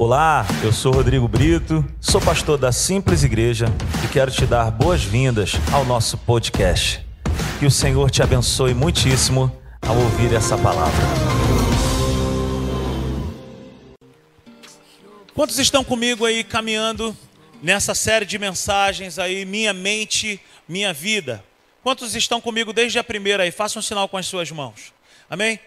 Olá, 0.00 0.46
eu 0.62 0.72
sou 0.72 0.92
Rodrigo 0.92 1.26
Brito, 1.26 1.84
sou 2.00 2.20
pastor 2.20 2.56
da 2.56 2.70
Simples 2.70 3.24
Igreja 3.24 3.66
e 4.04 4.06
quero 4.06 4.30
te 4.30 4.46
dar 4.46 4.70
boas-vindas 4.70 5.54
ao 5.72 5.84
nosso 5.84 6.16
podcast. 6.18 7.04
Que 7.58 7.66
o 7.66 7.70
Senhor 7.70 8.08
te 8.08 8.22
abençoe 8.22 8.74
muitíssimo 8.74 9.50
ao 9.82 9.96
ouvir 9.96 10.32
essa 10.32 10.56
palavra. 10.56 10.94
Quantos 15.34 15.58
estão 15.58 15.82
comigo 15.82 16.24
aí 16.24 16.44
caminhando 16.44 17.16
nessa 17.60 17.92
série 17.92 18.24
de 18.24 18.38
mensagens 18.38 19.18
aí, 19.18 19.44
Minha 19.44 19.72
Mente, 19.72 20.40
Minha 20.68 20.92
Vida? 20.92 21.44
Quantos 21.82 22.14
estão 22.14 22.40
comigo 22.40 22.72
desde 22.72 23.00
a 23.00 23.04
primeira 23.04 23.42
aí? 23.42 23.50
Faça 23.50 23.80
um 23.80 23.82
sinal 23.82 24.08
com 24.08 24.16
as 24.16 24.26
suas 24.26 24.48
mãos. 24.52 24.92
Amém? 25.28 25.58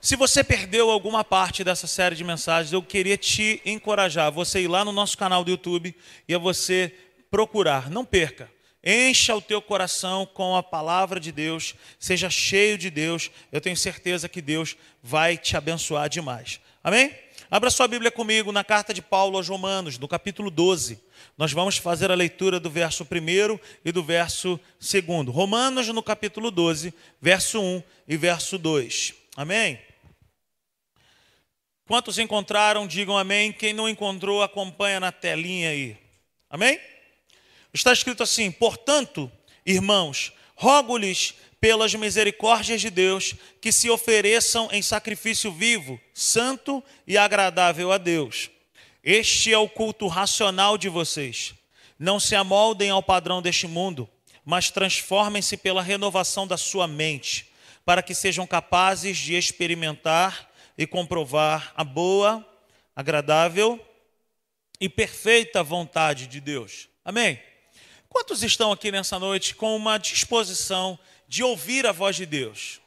Se 0.00 0.14
você 0.14 0.44
perdeu 0.44 0.90
alguma 0.90 1.24
parte 1.24 1.64
dessa 1.64 1.86
série 1.86 2.14
de 2.14 2.22
mensagens, 2.22 2.72
eu 2.72 2.82
queria 2.82 3.16
te 3.16 3.60
encorajar 3.64 4.30
você 4.30 4.60
ir 4.60 4.68
lá 4.68 4.84
no 4.84 4.92
nosso 4.92 5.18
canal 5.18 5.42
do 5.42 5.50
YouTube 5.50 5.94
e 6.28 6.34
a 6.34 6.38
você 6.38 6.94
procurar, 7.30 7.90
não 7.90 8.04
perca. 8.04 8.50
Encha 8.84 9.34
o 9.34 9.42
teu 9.42 9.60
coração 9.60 10.24
com 10.24 10.54
a 10.54 10.62
palavra 10.62 11.18
de 11.18 11.32
Deus, 11.32 11.74
seja 11.98 12.30
cheio 12.30 12.78
de 12.78 12.88
Deus. 12.88 13.32
Eu 13.50 13.60
tenho 13.60 13.76
certeza 13.76 14.28
que 14.28 14.40
Deus 14.40 14.76
vai 15.02 15.36
te 15.36 15.56
abençoar 15.56 16.08
demais. 16.08 16.60
Amém? 16.84 17.12
Abra 17.50 17.68
sua 17.68 17.88
Bíblia 17.88 18.12
comigo 18.12 18.52
na 18.52 18.62
carta 18.62 18.94
de 18.94 19.02
Paulo 19.02 19.36
aos 19.36 19.48
Romanos, 19.48 19.98
no 19.98 20.06
capítulo 20.06 20.50
12. 20.50 21.00
Nós 21.36 21.52
vamos 21.52 21.78
fazer 21.78 22.12
a 22.12 22.14
leitura 22.14 22.60
do 22.60 22.70
verso 22.70 23.04
1 23.04 23.58
e 23.84 23.90
do 23.90 24.04
verso 24.04 24.60
2. 24.80 25.28
Romanos, 25.28 25.88
no 25.88 26.02
capítulo 26.02 26.52
12, 26.52 26.94
verso 27.20 27.60
1 27.60 27.82
e 28.06 28.16
verso 28.16 28.56
2. 28.56 29.14
Amém? 29.36 29.80
Quantos 31.86 32.18
encontraram, 32.18 32.86
digam 32.86 33.16
amém. 33.16 33.52
Quem 33.52 33.72
não 33.72 33.88
encontrou, 33.88 34.42
acompanha 34.42 34.98
na 34.98 35.12
telinha 35.12 35.70
aí. 35.70 35.96
Amém? 36.50 36.80
Está 37.72 37.92
escrito 37.92 38.24
assim: 38.24 38.50
Portanto, 38.50 39.30
irmãos, 39.64 40.32
rogo-lhes 40.56 41.34
pelas 41.60 41.94
misericórdias 41.94 42.80
de 42.80 42.90
Deus 42.90 43.34
que 43.60 43.70
se 43.70 43.88
ofereçam 43.88 44.68
em 44.72 44.82
sacrifício 44.82 45.52
vivo, 45.52 46.00
santo 46.12 46.82
e 47.06 47.16
agradável 47.16 47.92
a 47.92 47.98
Deus. 47.98 48.50
Este 49.02 49.52
é 49.52 49.58
o 49.58 49.68
culto 49.68 50.08
racional 50.08 50.76
de 50.76 50.88
vocês. 50.88 51.54
Não 51.96 52.18
se 52.18 52.34
amoldem 52.34 52.90
ao 52.90 53.02
padrão 53.02 53.40
deste 53.40 53.68
mundo, 53.68 54.08
mas 54.44 54.70
transformem-se 54.70 55.56
pela 55.56 55.82
renovação 55.82 56.46
da 56.46 56.56
sua 56.56 56.88
mente, 56.88 57.46
para 57.84 58.02
que 58.02 58.14
sejam 58.14 58.44
capazes 58.44 59.16
de 59.16 59.34
experimentar 59.34 60.50
e 60.76 60.86
comprovar 60.86 61.72
a 61.76 61.82
boa, 61.82 62.46
agradável 62.94 63.80
e 64.80 64.88
perfeita 64.88 65.62
vontade 65.62 66.26
de 66.26 66.40
Deus. 66.40 66.88
Amém? 67.04 67.40
Quantos 68.08 68.42
estão 68.42 68.72
aqui 68.72 68.90
nessa 68.90 69.18
noite 69.18 69.54
com 69.54 69.76
uma 69.76 69.98
disposição 69.98 70.98
de 71.28 71.42
ouvir 71.42 71.86
a 71.86 71.92
voz 71.92 72.16
de 72.16 72.26
Deus? 72.26 72.80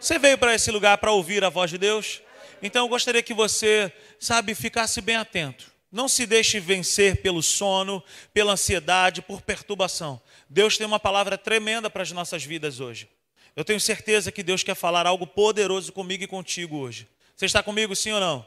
Você 0.00 0.18
veio 0.18 0.36
para 0.36 0.54
esse 0.54 0.70
lugar 0.70 0.98
para 0.98 1.12
ouvir 1.12 1.44
a 1.44 1.48
voz 1.48 1.70
de 1.70 1.78
Deus? 1.78 2.20
Então 2.62 2.84
eu 2.84 2.88
gostaria 2.88 3.22
que 3.22 3.34
você, 3.34 3.92
sabe, 4.18 4.54
ficasse 4.54 5.00
bem 5.00 5.16
atento. 5.16 5.72
Não 5.90 6.08
se 6.08 6.26
deixe 6.26 6.60
vencer 6.60 7.22
pelo 7.22 7.42
sono, 7.42 8.02
pela 8.34 8.52
ansiedade, 8.52 9.22
por 9.22 9.40
perturbação. 9.40 10.20
Deus 10.48 10.76
tem 10.76 10.86
uma 10.86 11.00
palavra 11.00 11.38
tremenda 11.38 11.88
para 11.88 12.02
as 12.02 12.12
nossas 12.12 12.44
vidas 12.44 12.80
hoje. 12.80 13.08
Eu 13.54 13.64
tenho 13.64 13.80
certeza 13.80 14.30
que 14.30 14.42
Deus 14.42 14.62
quer 14.62 14.74
falar 14.74 15.06
algo 15.06 15.26
poderoso 15.26 15.92
comigo 15.92 16.24
e 16.24 16.26
contigo 16.26 16.76
hoje. 16.76 17.08
Você 17.36 17.44
está 17.44 17.62
comigo, 17.62 17.94
sim 17.94 18.12
ou 18.12 18.20
não? 18.20 18.46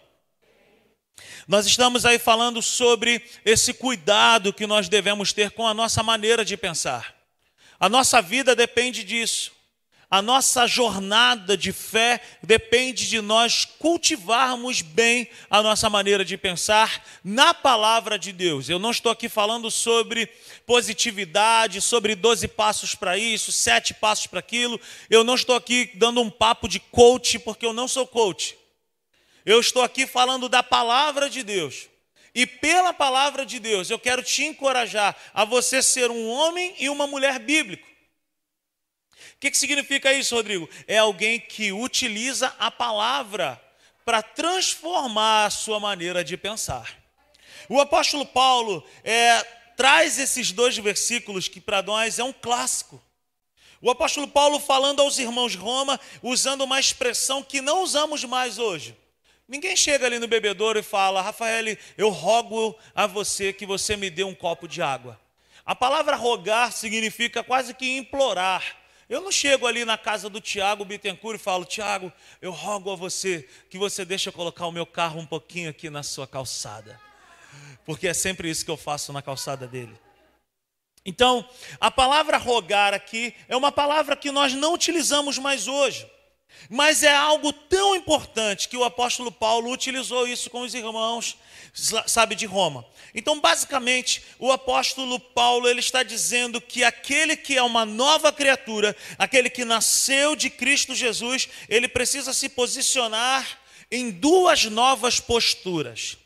Nós 1.48 1.68
estamos 1.68 2.08
aí 2.08 2.18
falando 2.18 2.60
sobre 2.60 3.24
esse 3.46 3.72
cuidado 3.72 4.52
que 4.52 4.66
nós 4.66 4.90
devemos 4.90 5.32
ter 5.32 5.52
com 5.52 5.68
a 5.68 5.76
nossa 5.76 6.02
maneira 6.02 6.44
de 6.44 6.58
pensar. 6.58 7.16
A 7.80 7.88
nossa 7.88 8.20
vida 8.20 8.56
depende 8.56 9.04
disso. 9.04 9.52
A 10.10 10.24
nossa 10.24 10.66
jornada 10.66 11.56
de 11.56 11.72
fé 11.72 12.20
depende 12.42 13.08
de 13.08 13.22
nós 13.22 13.64
cultivarmos 13.64 14.82
bem 14.82 15.30
a 15.52 15.62
nossa 15.62 15.88
maneira 15.88 16.26
de 16.26 16.36
pensar 16.36 17.06
na 17.24 17.54
palavra 17.54 18.18
de 18.18 18.32
Deus. 18.32 18.70
Eu 18.70 18.80
não 18.80 18.90
estou 18.90 19.12
aqui 19.12 19.30
falando 19.30 19.70
sobre 19.70 20.26
positividade, 20.66 21.80
sobre 21.80 22.16
12 22.16 22.48
passos 22.48 22.96
para 22.96 23.20
isso, 23.20 23.52
sete 23.52 23.94
passos 23.94 24.26
para 24.26 24.40
aquilo. 24.40 24.82
Eu 25.12 25.24
não 25.24 25.36
estou 25.36 25.56
aqui 25.56 25.92
dando 25.94 26.22
um 26.22 26.30
papo 26.32 26.68
de 26.68 26.80
coach, 26.80 27.38
porque 27.38 27.68
eu 27.68 27.74
não 27.74 27.88
sou 27.88 28.08
coach. 28.08 28.58
Eu 29.50 29.60
estou 29.60 29.82
aqui 29.82 30.06
falando 30.06 30.48
da 30.48 30.62
palavra 30.62 31.28
de 31.28 31.42
Deus. 31.42 31.90
E 32.36 32.46
pela 32.46 32.94
palavra 32.94 33.44
de 33.44 33.58
Deus, 33.58 33.90
eu 33.90 33.98
quero 33.98 34.22
te 34.22 34.44
encorajar 34.44 35.18
a 35.34 35.44
você 35.44 35.82
ser 35.82 36.12
um 36.12 36.30
homem 36.30 36.76
e 36.78 36.88
uma 36.88 37.08
mulher 37.08 37.40
bíblico. 37.40 37.88
O 37.88 39.40
que, 39.40 39.50
que 39.50 39.58
significa 39.58 40.14
isso, 40.14 40.36
Rodrigo? 40.36 40.70
É 40.86 41.00
alguém 41.00 41.40
que 41.40 41.72
utiliza 41.72 42.56
a 42.60 42.70
palavra 42.70 43.60
para 44.06 44.22
transformar 44.22 45.48
a 45.48 45.50
sua 45.50 45.80
maneira 45.80 46.24
de 46.24 46.38
pensar. 46.38 46.96
O 47.68 47.82
apóstolo 47.82 48.28
Paulo 48.28 48.88
é, 49.04 49.42
traz 49.76 50.20
esses 50.20 50.52
dois 50.52 50.78
versículos 50.78 51.48
que 51.48 51.60
para 51.60 51.82
nós 51.82 52.20
é 52.20 52.24
um 52.24 52.34
clássico. 52.34 53.04
O 53.82 53.90
apóstolo 53.90 54.28
Paulo 54.28 54.60
falando 54.60 55.02
aos 55.02 55.18
irmãos 55.18 55.54
de 55.54 55.58
Roma, 55.58 56.00
usando 56.22 56.62
uma 56.62 56.80
expressão 56.80 57.42
que 57.42 57.62
não 57.62 57.82
usamos 57.82 58.24
mais 58.24 58.60
hoje. 58.60 58.96
Ninguém 59.50 59.76
chega 59.76 60.06
ali 60.06 60.20
no 60.20 60.28
bebedouro 60.28 60.78
e 60.78 60.84
fala, 60.84 61.24
Rafael, 61.24 61.76
eu 61.98 62.10
rogo 62.10 62.78
a 62.94 63.08
você 63.08 63.52
que 63.52 63.66
você 63.66 63.98
me 63.98 64.08
dê 64.08 64.24
um 64.24 64.36
copo 64.36 64.68
de 64.68 64.80
água. 64.80 65.20
A 65.66 65.76
palavra 65.76 66.16
rogar 66.16 66.72
significa 66.72 67.44
quase 67.44 67.74
que 67.74 67.98
implorar. 67.98 68.64
Eu 69.10 69.22
não 69.22 69.32
chego 69.32 69.66
ali 69.66 69.84
na 69.84 69.98
casa 69.98 70.30
do 70.30 70.40
Tiago 70.40 70.86
Bittencourt 70.86 71.40
e 71.40 71.44
falo, 71.44 71.66
Tiago, 71.66 72.14
eu 72.40 72.52
rogo 72.52 72.92
a 72.92 72.96
você 72.96 73.50
que 73.72 73.78
você 73.80 74.06
deixe 74.06 74.30
eu 74.30 74.34
colocar 74.34 74.68
o 74.68 74.72
meu 74.72 74.86
carro 74.86 75.20
um 75.20 75.26
pouquinho 75.26 75.72
aqui 75.72 75.90
na 75.90 76.04
sua 76.04 76.28
calçada. 76.28 77.02
Porque 77.88 78.08
é 78.08 78.14
sempre 78.14 78.52
isso 78.52 78.64
que 78.64 78.70
eu 78.70 78.78
faço 78.78 79.12
na 79.12 79.24
calçada 79.24 79.68
dele. 79.68 80.00
Então, 81.04 81.44
a 81.82 81.90
palavra 81.90 82.38
rogar 82.38 82.94
aqui 82.94 83.34
é 83.48 83.58
uma 83.58 83.72
palavra 83.72 84.16
que 84.16 84.30
nós 84.30 84.54
não 84.54 84.76
utilizamos 84.76 85.40
mais 85.40 85.68
hoje. 85.68 86.08
Mas 86.70 87.04
é 87.04 87.16
algo 87.16 87.52
tão 87.52 87.96
importante 87.96 88.68
que 88.68 88.78
o 88.78 88.84
apóstolo 88.84 89.32
Paulo 89.32 89.72
utilizou 89.72 90.28
isso 90.28 90.50
com 90.50 90.62
os 90.62 90.74
irmãos, 90.74 91.38
sabe, 92.06 92.36
de 92.36 92.46
Roma. 92.46 92.86
Então, 93.14 93.40
basicamente, 93.40 94.24
o 94.38 94.52
apóstolo 94.52 95.20
Paulo 95.20 95.68
ele 95.68 95.80
está 95.80 96.04
dizendo 96.04 96.62
que 96.62 96.84
aquele 96.84 97.36
que 97.36 97.58
é 97.58 97.64
uma 97.64 97.86
nova 97.86 98.32
criatura, 98.32 98.96
aquele 99.18 99.50
que 99.50 99.66
nasceu 99.66 100.36
de 100.36 100.50
Cristo 100.50 100.94
Jesus, 100.94 101.50
ele 101.68 101.88
precisa 101.88 102.34
se 102.34 102.50
posicionar 102.50 103.60
em 103.92 104.12
duas 104.12 104.66
novas 104.66 105.20
posturas. 105.20 106.18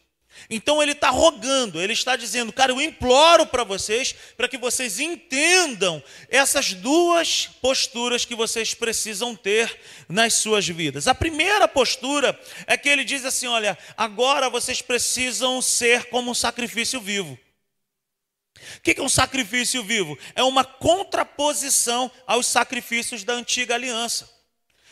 Então 0.49 0.81
ele 0.81 0.91
está 0.91 1.09
rogando, 1.09 1.81
ele 1.81 1.93
está 1.93 2.15
dizendo, 2.15 2.51
cara, 2.51 2.71
eu 2.71 2.81
imploro 2.81 3.45
para 3.45 3.63
vocês, 3.63 4.13
para 4.35 4.47
que 4.47 4.57
vocês 4.57 4.99
entendam 4.99 6.03
essas 6.29 6.73
duas 6.73 7.47
posturas 7.61 8.25
que 8.25 8.35
vocês 8.35 8.73
precisam 8.73 9.35
ter 9.35 9.79
nas 10.09 10.33
suas 10.35 10.67
vidas. 10.67 11.07
A 11.07 11.15
primeira 11.15 11.67
postura 11.67 12.39
é 12.67 12.77
que 12.77 12.89
ele 12.89 13.03
diz 13.03 13.25
assim: 13.25 13.47
olha, 13.47 13.77
agora 13.95 14.49
vocês 14.49 14.81
precisam 14.81 15.61
ser 15.61 16.05
como 16.05 16.31
um 16.31 16.35
sacrifício 16.35 16.99
vivo. 16.99 17.37
O 18.77 18.81
que 18.81 18.99
é 18.99 19.01
um 19.01 19.09
sacrifício 19.09 19.83
vivo? 19.83 20.17
É 20.35 20.43
uma 20.43 20.63
contraposição 20.63 22.11
aos 22.25 22.45
sacrifícios 22.47 23.23
da 23.23 23.33
antiga 23.33 23.75
aliança. 23.75 24.29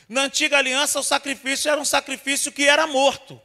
Na 0.09 0.23
antiga 0.23 0.57
aliança, 0.57 0.99
o 0.99 1.03
sacrifício 1.03 1.71
era 1.71 1.79
um 1.79 1.85
sacrifício 1.85 2.51
que 2.51 2.67
era 2.67 2.85
morto 2.85 3.41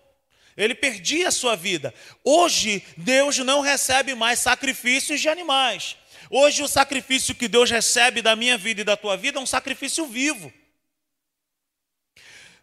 ele 0.56 0.74
perdia 0.74 1.28
a 1.28 1.32
sua 1.32 1.54
vida. 1.54 1.92
Hoje, 2.24 2.82
Deus 2.96 3.38
não 3.38 3.60
recebe 3.60 4.14
mais 4.14 4.38
sacrifícios 4.38 5.20
de 5.20 5.28
animais. 5.28 5.96
Hoje, 6.30 6.62
o 6.62 6.68
sacrifício 6.68 7.34
que 7.34 7.46
Deus 7.46 7.70
recebe 7.70 8.22
da 8.22 8.34
minha 8.34 8.56
vida 8.56 8.80
e 8.80 8.84
da 8.84 8.96
tua 8.96 9.16
vida 9.16 9.38
é 9.38 9.42
um 9.42 9.46
sacrifício 9.46 10.06
vivo. 10.06 10.52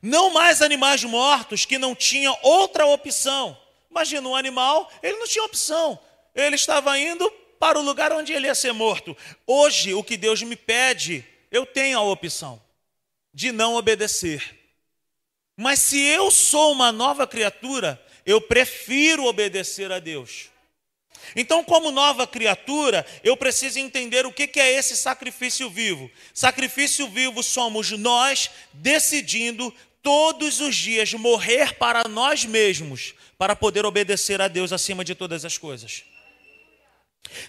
Não 0.01 0.31
mais 0.31 0.61
animais 0.61 1.03
mortos 1.03 1.65
que 1.65 1.77
não 1.77 1.95
tinham 1.95 2.37
outra 2.41 2.85
opção. 2.85 3.57
Imagina 3.89 4.27
um 4.27 4.35
animal, 4.35 4.91
ele 5.01 5.17
não 5.17 5.27
tinha 5.27 5.45
opção. 5.45 5.97
Ele 6.35 6.55
estava 6.55 6.97
indo 6.99 7.29
para 7.59 7.79
o 7.79 7.81
lugar 7.81 8.11
onde 8.11 8.33
ele 8.33 8.47
ia 8.47 8.55
ser 8.55 8.73
morto. 8.73 9.15
Hoje, 9.47 9.93
o 9.93 10.03
que 10.03 10.17
Deus 10.17 10.41
me 10.41 10.55
pede, 10.55 11.23
eu 11.49 11.65
tenho 11.65 11.97
a 11.99 12.01
opção 12.03 12.61
de 13.33 13.51
não 13.51 13.75
obedecer. 13.75 14.62
Mas 15.55 15.79
se 15.79 15.99
eu 15.99 16.31
sou 16.31 16.71
uma 16.71 16.91
nova 16.91 17.27
criatura, 17.27 18.03
eu 18.25 18.41
prefiro 18.41 19.25
obedecer 19.25 19.91
a 19.91 19.99
Deus. 19.99 20.49
Então, 21.35 21.63
como 21.63 21.91
nova 21.91 22.27
criatura, 22.27 23.05
eu 23.23 23.37
preciso 23.37 23.79
entender 23.79 24.25
o 24.25 24.31
que 24.31 24.59
é 24.59 24.73
esse 24.73 24.95
sacrifício 24.97 25.69
vivo. 25.69 26.11
Sacrifício 26.33 27.07
vivo 27.07 27.41
somos 27.41 27.91
nós 27.91 28.49
decidindo 28.73 29.73
todos 30.01 30.59
os 30.59 30.75
dias 30.75 31.13
morrer 31.13 31.75
para 31.75 32.07
nós 32.09 32.43
mesmos, 32.43 33.13
para 33.37 33.55
poder 33.55 33.85
obedecer 33.85 34.41
a 34.41 34.47
Deus 34.47 34.73
acima 34.73 35.03
de 35.03 35.15
todas 35.15 35.45
as 35.45 35.57
coisas. 35.57 36.03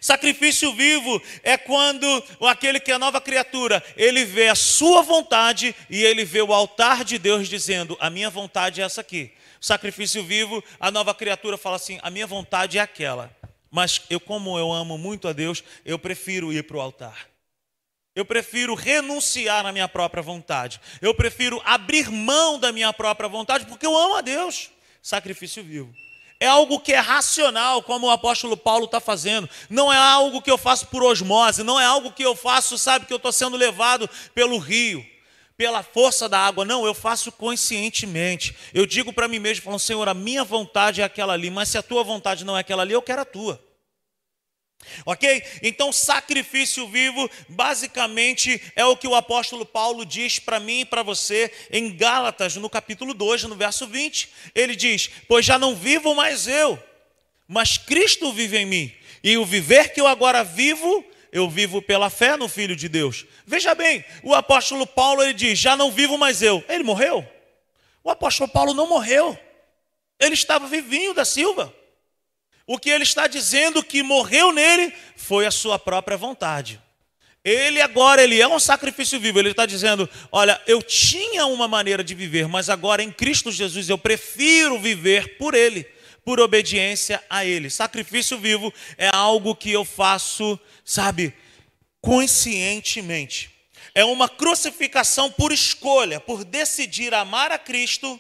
Sacrifício 0.01 0.73
vivo 0.73 1.21
é 1.43 1.57
quando 1.57 2.07
aquele 2.43 2.81
que 2.81 2.93
é 2.93 2.99
nova 2.99 3.21
criatura, 3.21 3.83
ele 3.97 4.25
vê 4.25 4.49
a 4.49 4.55
sua 4.55 5.03
vontade 5.03 5.75
e 5.91 6.03
ele 6.03 6.25
vê 6.25 6.43
o 6.43 6.53
altar 6.53 7.05
de 7.05 7.19
Deus 7.19 7.49
dizendo: 7.49 7.97
A 8.01 8.11
minha 8.11 8.31
vontade 8.31 8.81
é 8.81 8.85
essa 8.85 9.01
aqui. 9.01 9.33
Sacrifício 9.61 10.23
vivo, 10.23 10.63
a 10.79 10.91
nova 10.91 11.15
criatura 11.15 11.57
fala 11.57 11.77
assim: 11.77 11.99
A 12.03 12.11
minha 12.11 12.27
vontade 12.27 12.79
é 12.79 12.81
aquela. 12.81 13.35
Mas 13.71 14.03
eu, 14.09 14.21
como 14.21 14.59
eu 14.59 14.73
amo 14.73 14.97
muito 14.97 15.27
a 15.27 15.33
Deus, 15.33 15.65
eu 15.85 15.99
prefiro 15.99 16.53
ir 16.53 16.63
para 16.63 16.77
o 16.77 16.81
altar. 16.81 17.29
Eu 18.15 18.25
prefiro 18.25 18.75
renunciar 18.75 19.67
à 19.67 19.73
minha 19.73 19.89
própria 19.89 20.23
vontade. 20.23 20.81
Eu 21.03 21.13
prefiro 21.13 21.61
abrir 21.65 22.09
mão 22.09 22.61
da 22.61 22.71
minha 22.71 22.93
própria 22.93 23.29
vontade 23.29 23.67
porque 23.67 23.85
eu 23.85 23.97
amo 23.97 24.15
a 24.15 24.21
Deus. 24.21 24.71
Sacrifício 25.03 25.65
vivo. 25.65 25.93
É 26.45 26.47
algo 26.47 26.79
que 26.79 26.93
é 26.93 26.99
racional, 26.99 27.83
como 27.83 28.07
o 28.07 28.11
apóstolo 28.11 28.55
Paulo 28.55 28.85
está 28.85 29.01
fazendo. 29.01 29.49
Não 29.71 29.91
é 29.91 29.97
algo 29.97 30.43
que 30.43 30.51
eu 30.51 30.59
faço 30.59 30.89
por 30.89 31.03
osmose, 31.03 31.63
não 31.63 31.81
é 31.81 31.87
algo 31.87 32.13
que 32.13 32.23
eu 32.23 32.37
faço, 32.37 32.77
sabe, 32.77 33.07
que 33.07 33.13
eu 33.15 33.17
estou 33.17 33.33
sendo 33.33 33.57
levado 33.57 34.11
pelo 34.35 34.59
rio, 34.59 35.03
pela 35.57 35.83
força 35.83 36.29
da 36.29 36.39
água. 36.39 36.63
Não, 36.63 36.85
eu 36.85 36.93
faço 36.93 37.33
conscientemente. 37.33 38.55
Eu 38.75 38.85
digo 38.85 39.11
para 39.11 39.27
mim 39.27 39.39
mesmo, 39.39 39.65
falando, 39.65 39.81
Senhor, 39.81 40.07
a 40.07 40.13
minha 40.13 40.45
vontade 40.45 41.01
é 41.01 41.05
aquela 41.05 41.33
ali, 41.33 41.49
mas 41.49 41.71
se 41.71 41.79
a 41.79 41.83
tua 41.83 42.05
vontade 42.05 42.45
não 42.45 42.59
é 42.59 42.61
aquela 42.61 42.83
ali, 42.83 42.93
eu 42.93 43.01
quero 43.01 43.23
a 43.23 43.25
tua. 43.25 43.59
Ok? 45.05 45.43
Então, 45.63 45.93
sacrifício 45.93 46.87
vivo, 46.89 47.31
basicamente, 47.49 48.61
é 48.77 48.85
o 48.85 48.97
que 48.97 49.09
o 49.09 49.15
apóstolo 49.15 49.67
Paulo 49.67 50.05
diz 50.05 50.39
para 50.39 50.61
mim 50.61 50.81
e 50.81 50.85
para 50.85 51.03
você 51.03 51.53
em 51.71 51.97
Gálatas, 51.97 52.57
no 52.57 52.71
capítulo 52.71 53.15
2, 53.15 53.45
no 53.45 53.55
verso 53.55 53.87
20. 53.87 54.29
Ele 54.55 54.75
diz: 54.77 55.11
Pois 55.29 55.45
já 55.45 55.59
não 55.59 55.75
vivo 55.75 56.15
mais 56.15 56.47
eu, 56.47 56.79
mas 57.49 57.77
Cristo 57.77 58.33
vive 58.33 58.59
em 58.59 58.67
mim. 58.67 58.93
E 59.23 59.37
o 59.39 59.45
viver 59.45 59.93
que 59.93 60.01
eu 60.01 60.07
agora 60.07 60.45
vivo, 60.45 61.05
eu 61.33 61.49
vivo 61.49 61.81
pela 61.83 62.11
fé 62.11 62.37
no 62.37 62.49
Filho 62.49 62.77
de 62.77 62.89
Deus. 62.89 63.27
Veja 63.47 63.75
bem, 63.75 64.05
o 64.23 64.35
apóstolo 64.35 64.87
Paulo 64.87 65.23
ele 65.23 65.35
diz: 65.35 65.59
Já 65.59 65.77
não 65.77 65.91
vivo 65.91 66.19
mais 66.19 66.43
eu. 66.43 66.65
Ele 66.69 66.85
morreu? 66.85 67.27
O 68.03 68.11
apóstolo 68.11 68.49
Paulo 68.51 68.75
não 68.75 68.87
morreu. 68.87 69.39
Ele 70.21 70.35
estava 70.35 70.67
vivinho 70.67 71.15
da 71.15 71.25
Silva. 71.25 71.75
O 72.67 72.79
que 72.79 72.89
ele 72.89 73.05
está 73.05 73.27
dizendo 73.27 73.83
que 73.83 74.03
morreu 74.03 74.51
nele 74.51 74.93
foi 75.17 75.47
a 75.47 75.51
sua 75.51 75.79
própria 75.79 76.17
vontade. 76.17 76.81
Ele 77.45 77.79
agora 77.83 78.25
ele 78.25 78.41
é 78.41 78.49
um 78.49 78.59
sacrifício 78.59 79.21
vivo. 79.21 79.39
Ele 79.39 79.51
está 79.51 79.67
dizendo: 79.67 80.09
olha, 80.33 80.61
eu 80.67 80.83
tinha 80.83 81.45
uma 81.45 81.69
maneira 81.69 82.03
de 82.03 82.15
viver, 82.15 82.49
mas 82.49 82.71
agora 82.71 83.03
em 83.03 83.13
Cristo 83.13 83.53
Jesus 83.53 83.89
eu 83.91 83.99
prefiro 83.99 84.79
viver 84.79 85.37
por 85.37 85.55
Ele, 85.55 85.85
por 86.25 86.41
obediência 86.41 87.23
a 87.29 87.45
Ele. 87.45 87.69
Sacrifício 87.69 88.39
vivo 88.39 88.73
é 88.97 89.09
algo 89.09 89.55
que 89.55 89.71
eu 89.71 89.85
faço, 89.85 90.59
sabe, 90.83 91.35
conscientemente. 92.01 93.51
É 93.95 94.07
uma 94.07 94.29
crucificação 94.29 95.31
por 95.31 95.53
escolha, 95.53 96.19
por 96.19 96.45
decidir 96.45 97.13
amar 97.13 97.53
a 97.53 97.59
Cristo, 97.59 98.19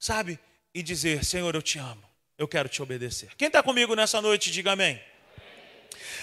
sabe, 0.00 0.38
e 0.74 0.82
dizer: 0.82 1.22
Senhor, 1.22 1.54
eu 1.54 1.60
te 1.60 1.78
amo 1.78 2.03
eu 2.38 2.48
quero 2.48 2.68
te 2.68 2.82
obedecer. 2.82 3.30
Quem 3.36 3.46
está 3.46 3.62
comigo 3.62 3.94
nessa 3.94 4.20
noite, 4.20 4.50
diga 4.50 4.72
amém. 4.72 5.00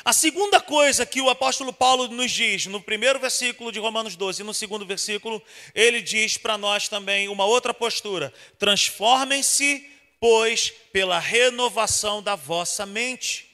A 0.03 0.13
segunda 0.13 0.59
coisa 0.59 1.05
que 1.05 1.21
o 1.21 1.29
apóstolo 1.29 1.71
Paulo 1.71 2.07
nos 2.07 2.31
diz, 2.31 2.65
no 2.65 2.81
primeiro 2.81 3.19
versículo 3.19 3.71
de 3.71 3.79
Romanos 3.79 4.15
12 4.15 4.41
e 4.41 4.45
no 4.45 4.53
segundo 4.53 4.85
versículo, 4.85 5.41
ele 5.75 6.01
diz 6.01 6.37
para 6.37 6.57
nós 6.57 6.87
também 6.87 7.29
uma 7.29 7.45
outra 7.45 7.73
postura: 7.73 8.33
transformem-se, 8.57 9.87
pois, 10.19 10.71
pela 10.91 11.19
renovação 11.19 12.21
da 12.21 12.35
vossa 12.35 12.85
mente. 12.85 13.47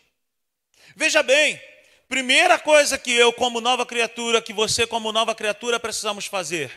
Veja 0.95 1.21
bem, 1.21 1.61
primeira 2.07 2.57
coisa 2.57 2.97
que 2.97 3.11
eu, 3.11 3.33
como 3.33 3.59
nova 3.59 3.85
criatura, 3.85 4.41
que 4.41 4.53
você, 4.53 4.87
como 4.87 5.11
nova 5.11 5.35
criatura, 5.35 5.79
precisamos 5.79 6.27
fazer: 6.27 6.71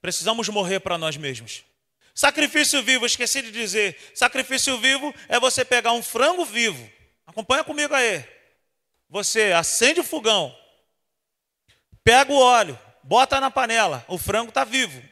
precisamos 0.00 0.48
morrer 0.48 0.78
para 0.80 0.96
nós 0.96 1.16
mesmos. 1.16 1.64
Sacrifício 2.14 2.82
vivo, 2.82 3.06
esqueci 3.06 3.42
de 3.42 3.50
dizer. 3.50 3.96
Sacrifício 4.14 4.78
vivo 4.78 5.14
é 5.28 5.38
você 5.38 5.64
pegar 5.64 5.92
um 5.92 6.02
frango 6.02 6.44
vivo. 6.44 6.90
Acompanha 7.26 7.64
comigo 7.64 7.94
aí. 7.94 8.24
Você 9.08 9.52
acende 9.52 10.00
o 10.00 10.04
fogão, 10.04 10.56
pega 12.04 12.32
o 12.32 12.38
óleo, 12.38 12.78
bota 13.02 13.40
na 13.40 13.50
panela. 13.50 14.04
O 14.06 14.18
frango 14.18 14.50
está 14.50 14.62
vivo. 14.62 15.02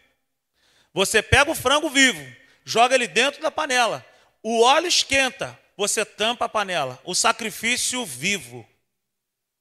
Você 0.94 1.20
pega 1.22 1.50
o 1.50 1.54
frango 1.54 1.90
vivo, 1.90 2.24
joga 2.64 2.94
ele 2.94 3.08
dentro 3.08 3.40
da 3.42 3.50
panela. 3.50 4.04
O 4.42 4.62
óleo 4.62 4.86
esquenta, 4.86 5.58
você 5.76 6.04
tampa 6.04 6.44
a 6.44 6.48
panela. 6.48 7.00
O 7.04 7.14
sacrifício 7.14 8.04
vivo. 8.04 8.66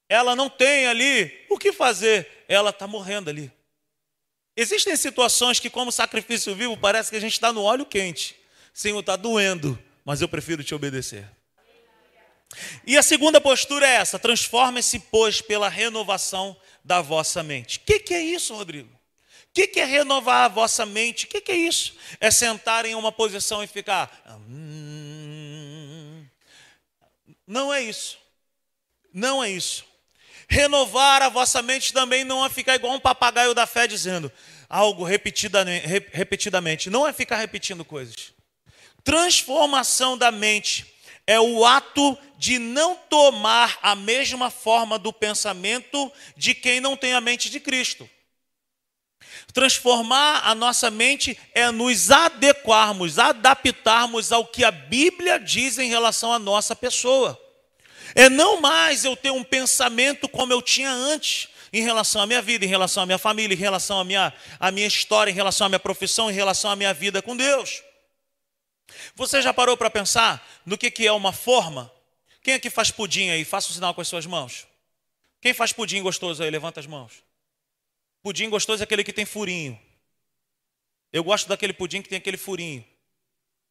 Ela 0.10 0.36
não 0.36 0.50
tem 0.50 0.88
ali 0.88 1.46
o 1.50 1.58
que 1.58 1.74
fazer, 1.74 2.46
ela 2.48 2.70
está 2.70 2.88
morrendo 2.88 3.30
ali. 3.30 3.52
Existem 4.60 4.96
situações 4.96 5.60
que, 5.60 5.70
como 5.70 5.92
sacrifício 5.92 6.56
vivo, 6.56 6.76
parece 6.76 7.12
que 7.12 7.16
a 7.16 7.22
gente 7.22 7.34
está 7.34 7.54
no 7.54 7.62
óleo 7.62 7.86
quente. 7.86 8.36
Senhor, 8.74 9.00
está 9.00 9.16
doendo, 9.16 9.78
mas 10.04 10.20
eu 10.20 10.28
prefiro 10.28 10.64
te 10.64 10.74
obedecer. 10.74 11.30
E 12.84 12.98
a 12.98 13.04
segunda 13.04 13.40
postura 13.40 13.88
é 13.88 13.98
essa: 13.98 14.18
transforme-se, 14.18 14.98
pois, 14.98 15.42
pela 15.42 15.70
renovação 15.70 16.58
da 16.84 17.02
vossa 17.02 17.44
mente. 17.44 17.78
O 17.78 17.82
que, 17.82 18.00
que, 18.00 18.16
é 18.16 18.22
isso, 18.22 18.56
Rodrigo? 18.56 18.90
O 18.90 19.54
que, 19.54 19.68
que, 19.68 19.80
é 19.80 19.86
renovar 19.86 20.46
a 20.46 20.48
vossa 20.48 20.88
mente? 20.88 21.26
O 21.26 21.28
que, 21.28 21.40
que, 21.40 21.52
é 21.52 21.56
isso? 21.56 21.96
É 22.20 22.32
sentar 22.32 22.84
em 22.86 22.96
uma 22.96 23.12
posição 23.12 23.64
e 23.64 23.68
ficar. 23.68 24.24
Hum, 24.50 26.26
não 27.46 27.72
é 27.72 27.84
isso. 27.84 28.18
Não 29.14 29.44
é 29.44 29.52
isso. 29.52 29.86
Renovar 30.50 31.22
a 31.22 31.30
vossa 31.30 31.62
mente 31.62 31.92
também 31.92 32.24
não 32.24 32.46
é 32.46 32.50
ficar 32.50 32.76
igual 32.76 32.94
um 32.94 33.00
papagaio 33.00 33.54
da 33.54 33.68
fé 33.68 33.86
dizendo 33.86 34.32
algo 34.70 35.04
repetidamente. 35.04 36.90
Não 36.90 37.08
é 37.08 37.12
ficar 37.12 37.38
repetindo 37.38 37.84
coisas. 37.84 38.34
Transformação 39.04 40.18
da 40.18 40.32
mente 40.32 40.86
é 41.26 41.40
o 41.40 41.66
ato 41.66 42.18
de 42.38 42.58
não 42.60 42.96
tomar 42.96 43.78
a 43.82 43.96
mesma 43.96 44.50
forma 44.50 44.98
do 44.98 45.12
pensamento 45.12 46.12
de 46.38 46.54
quem 46.54 46.80
não 46.80 46.96
tem 46.96 47.14
a 47.14 47.22
mente 47.22 47.50
de 47.50 47.60
Cristo. 47.60 48.10
Transformar 49.54 50.42
a 50.46 50.56
nossa 50.56 50.90
mente 50.90 51.38
é 51.54 51.70
nos 51.72 52.12
adequarmos, 52.12 53.20
adaptarmos 53.20 54.32
ao 54.32 54.46
que 54.46 54.64
a 54.64 54.72
Bíblia 54.72 55.40
diz 55.40 55.78
em 55.78 55.90
relação 55.90 56.32
à 56.32 56.40
nossa 56.40 56.76
pessoa. 56.76 57.38
É 58.16 58.30
não 58.30 58.62
mais 58.62 59.06
eu 59.06 59.16
ter 59.16 59.32
um 59.32 59.44
pensamento 59.44 60.28
como 60.28 60.54
eu 60.54 60.62
tinha 60.62 60.92
antes, 60.92 61.50
em 61.72 61.82
relação 61.82 62.22
à 62.22 62.28
minha 62.28 62.42
vida, 62.42 62.66
em 62.66 62.68
relação 62.68 63.04
à 63.04 63.06
minha 63.06 63.18
família, 63.18 63.56
em 63.56 63.58
relação 63.58 64.00
à 64.00 64.04
minha, 64.04 64.34
à 64.60 64.72
minha 64.72 64.88
história, 64.88 65.32
em 65.32 65.34
relação 65.34 65.66
à 65.68 65.70
minha 65.70 65.80
profissão, 65.80 66.30
em 66.30 66.34
relação 66.34 66.72
à 66.72 66.76
minha 66.76 66.94
vida 66.94 67.22
com 67.22 67.36
Deus. 67.36 67.84
Você 69.16 69.42
já 69.42 69.54
parou 69.54 69.76
para 69.76 69.90
pensar 69.90 70.48
no 70.66 70.78
que, 70.78 70.90
que 70.90 71.06
é 71.06 71.12
uma 71.12 71.34
forma? 71.34 71.92
Quem 72.42 72.54
é 72.54 72.60
que 72.60 72.70
faz 72.70 72.92
pudim 72.92 73.30
aí? 73.30 73.44
Faça 73.44 73.70
um 73.70 73.74
sinal 73.74 73.94
com 73.94 74.02
as 74.02 74.08
suas 74.08 74.26
mãos. 74.26 74.66
Quem 75.42 75.54
faz 75.54 75.74
pudim 75.74 76.02
gostoso 76.02 76.42
aí? 76.42 76.50
Levanta 76.50 76.80
as 76.80 76.88
mãos. 76.88 77.24
Pudim 78.24 78.50
gostoso 78.50 78.82
é 78.82 78.86
aquele 78.86 79.04
que 79.04 79.14
tem 79.14 79.26
furinho. 79.26 79.80
Eu 81.12 81.24
gosto 81.24 81.48
daquele 81.48 81.74
pudim 81.74 82.02
que 82.02 82.10
tem 82.10 82.18
aquele 82.18 82.38
furinho. 82.38 82.86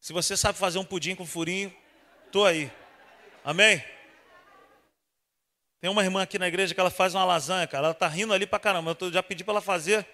Se 0.00 0.12
você 0.12 0.36
sabe 0.36 0.58
fazer 0.58 0.78
um 0.78 0.84
pudim 0.84 1.14
com 1.14 1.26
furinho, 1.26 1.74
tô 2.30 2.44
aí. 2.44 2.70
Amém? 3.44 3.82
Tem 5.80 5.90
uma 5.90 6.02
irmã 6.02 6.22
aqui 6.22 6.38
na 6.38 6.48
igreja 6.48 6.74
que 6.74 6.80
ela 6.80 6.90
faz 6.90 7.14
uma 7.14 7.24
lasanha, 7.24 7.66
cara. 7.66 7.86
Ela 7.86 7.94
tá 7.94 8.08
rindo 8.08 8.32
ali 8.32 8.46
pra 8.46 8.58
caramba. 8.58 8.96
Eu 9.00 9.12
já 9.12 9.22
pedi 9.22 9.44
para 9.44 9.54
ela 9.54 9.60
fazer. 9.60 10.06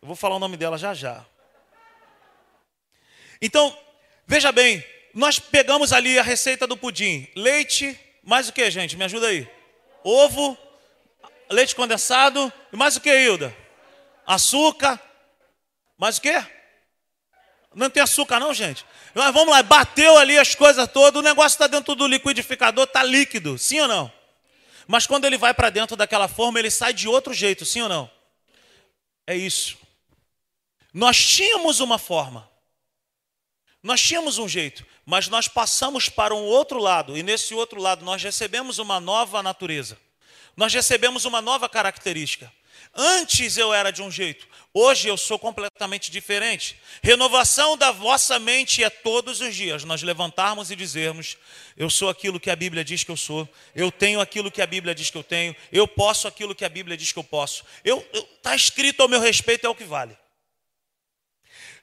Eu 0.00 0.06
vou 0.06 0.16
falar 0.16 0.36
o 0.36 0.38
nome 0.38 0.56
dela 0.56 0.76
já 0.76 0.92
já. 0.92 1.24
Então, 3.40 3.76
veja 4.26 4.52
bem, 4.52 4.84
nós 5.14 5.38
pegamos 5.38 5.92
ali 5.92 6.18
a 6.18 6.22
receita 6.22 6.66
do 6.66 6.76
pudim. 6.76 7.28
Leite, 7.34 7.98
mais 8.22 8.48
o 8.48 8.52
que, 8.52 8.70
gente? 8.70 8.96
Me 8.96 9.04
ajuda 9.04 9.28
aí. 9.28 9.50
Ovo, 10.02 10.56
leite 11.50 11.74
condensado 11.74 12.52
e 12.72 12.76
mais 12.76 12.96
o 12.96 13.00
que, 13.00 13.10
Hilda? 13.10 13.54
Açúcar. 14.26 15.00
Mais 15.96 16.18
o 16.18 16.20
que? 16.20 16.46
Não 17.74 17.90
tem 17.90 18.02
açúcar 18.02 18.38
não, 18.38 18.52
gente? 18.54 18.84
Mas 19.14 19.32
vamos 19.32 19.54
lá, 19.54 19.62
bateu 19.62 20.16
ali 20.18 20.38
as 20.38 20.54
coisas 20.54 20.88
todas, 20.88 21.20
o 21.20 21.24
negócio 21.24 21.54
está 21.54 21.66
dentro 21.66 21.94
do 21.94 22.06
liquidificador, 22.06 22.84
está 22.84 23.02
líquido, 23.02 23.58
sim 23.58 23.80
ou 23.80 23.88
não? 23.88 24.12
Mas 24.86 25.06
quando 25.06 25.24
ele 25.24 25.38
vai 25.38 25.54
para 25.54 25.70
dentro 25.70 25.96
daquela 25.96 26.28
forma, 26.28 26.58
ele 26.58 26.70
sai 26.70 26.92
de 26.92 27.08
outro 27.08 27.32
jeito, 27.32 27.64
sim 27.64 27.82
ou 27.82 27.88
não? 27.88 28.10
É 29.26 29.34
isso. 29.34 29.78
Nós 30.92 31.16
tínhamos 31.18 31.80
uma 31.80 31.98
forma, 31.98 32.48
nós 33.82 34.00
tínhamos 34.00 34.38
um 34.38 34.48
jeito, 34.48 34.86
mas 35.04 35.28
nós 35.28 35.48
passamos 35.48 36.08
para 36.08 36.34
um 36.34 36.44
outro 36.44 36.78
lado, 36.78 37.16
e 37.16 37.22
nesse 37.22 37.52
outro 37.52 37.80
lado 37.80 38.04
nós 38.04 38.22
recebemos 38.22 38.78
uma 38.78 39.00
nova 39.00 39.42
natureza, 39.42 39.98
nós 40.56 40.72
recebemos 40.72 41.24
uma 41.24 41.40
nova 41.40 41.68
característica. 41.68 42.52
Antes 42.92 43.56
eu 43.56 43.72
era 43.72 43.90
de 43.90 44.02
um 44.02 44.10
jeito, 44.10 44.46
hoje 44.72 45.08
eu 45.08 45.16
sou 45.16 45.38
completamente 45.38 46.10
diferente. 46.10 46.76
Renovação 47.02 47.76
da 47.76 47.90
vossa 47.90 48.38
mente 48.38 48.82
é 48.82 48.90
todos 48.90 49.40
os 49.40 49.54
dias 49.54 49.84
nós 49.84 50.02
levantarmos 50.02 50.70
e 50.70 50.76
dizermos: 50.76 51.36
eu 51.76 51.88
sou 51.88 52.08
aquilo 52.08 52.40
que 52.40 52.50
a 52.50 52.56
Bíblia 52.56 52.84
diz 52.84 53.04
que 53.04 53.10
eu 53.10 53.16
sou, 53.16 53.48
eu 53.74 53.90
tenho 53.90 54.20
aquilo 54.20 54.50
que 54.50 54.62
a 54.62 54.66
Bíblia 54.66 54.94
diz 54.94 55.10
que 55.10 55.18
eu 55.18 55.24
tenho, 55.24 55.54
eu 55.72 55.88
posso 55.88 56.28
aquilo 56.28 56.54
que 56.54 56.64
a 56.64 56.68
Bíblia 56.68 56.96
diz 56.96 57.12
que 57.12 57.18
eu 57.18 57.24
posso. 57.24 57.64
Está 57.84 58.54
escrito 58.54 59.00
ao 59.00 59.08
meu 59.08 59.20
respeito, 59.20 59.66
é 59.66 59.70
o 59.70 59.74
que 59.74 59.84
vale. 59.84 60.16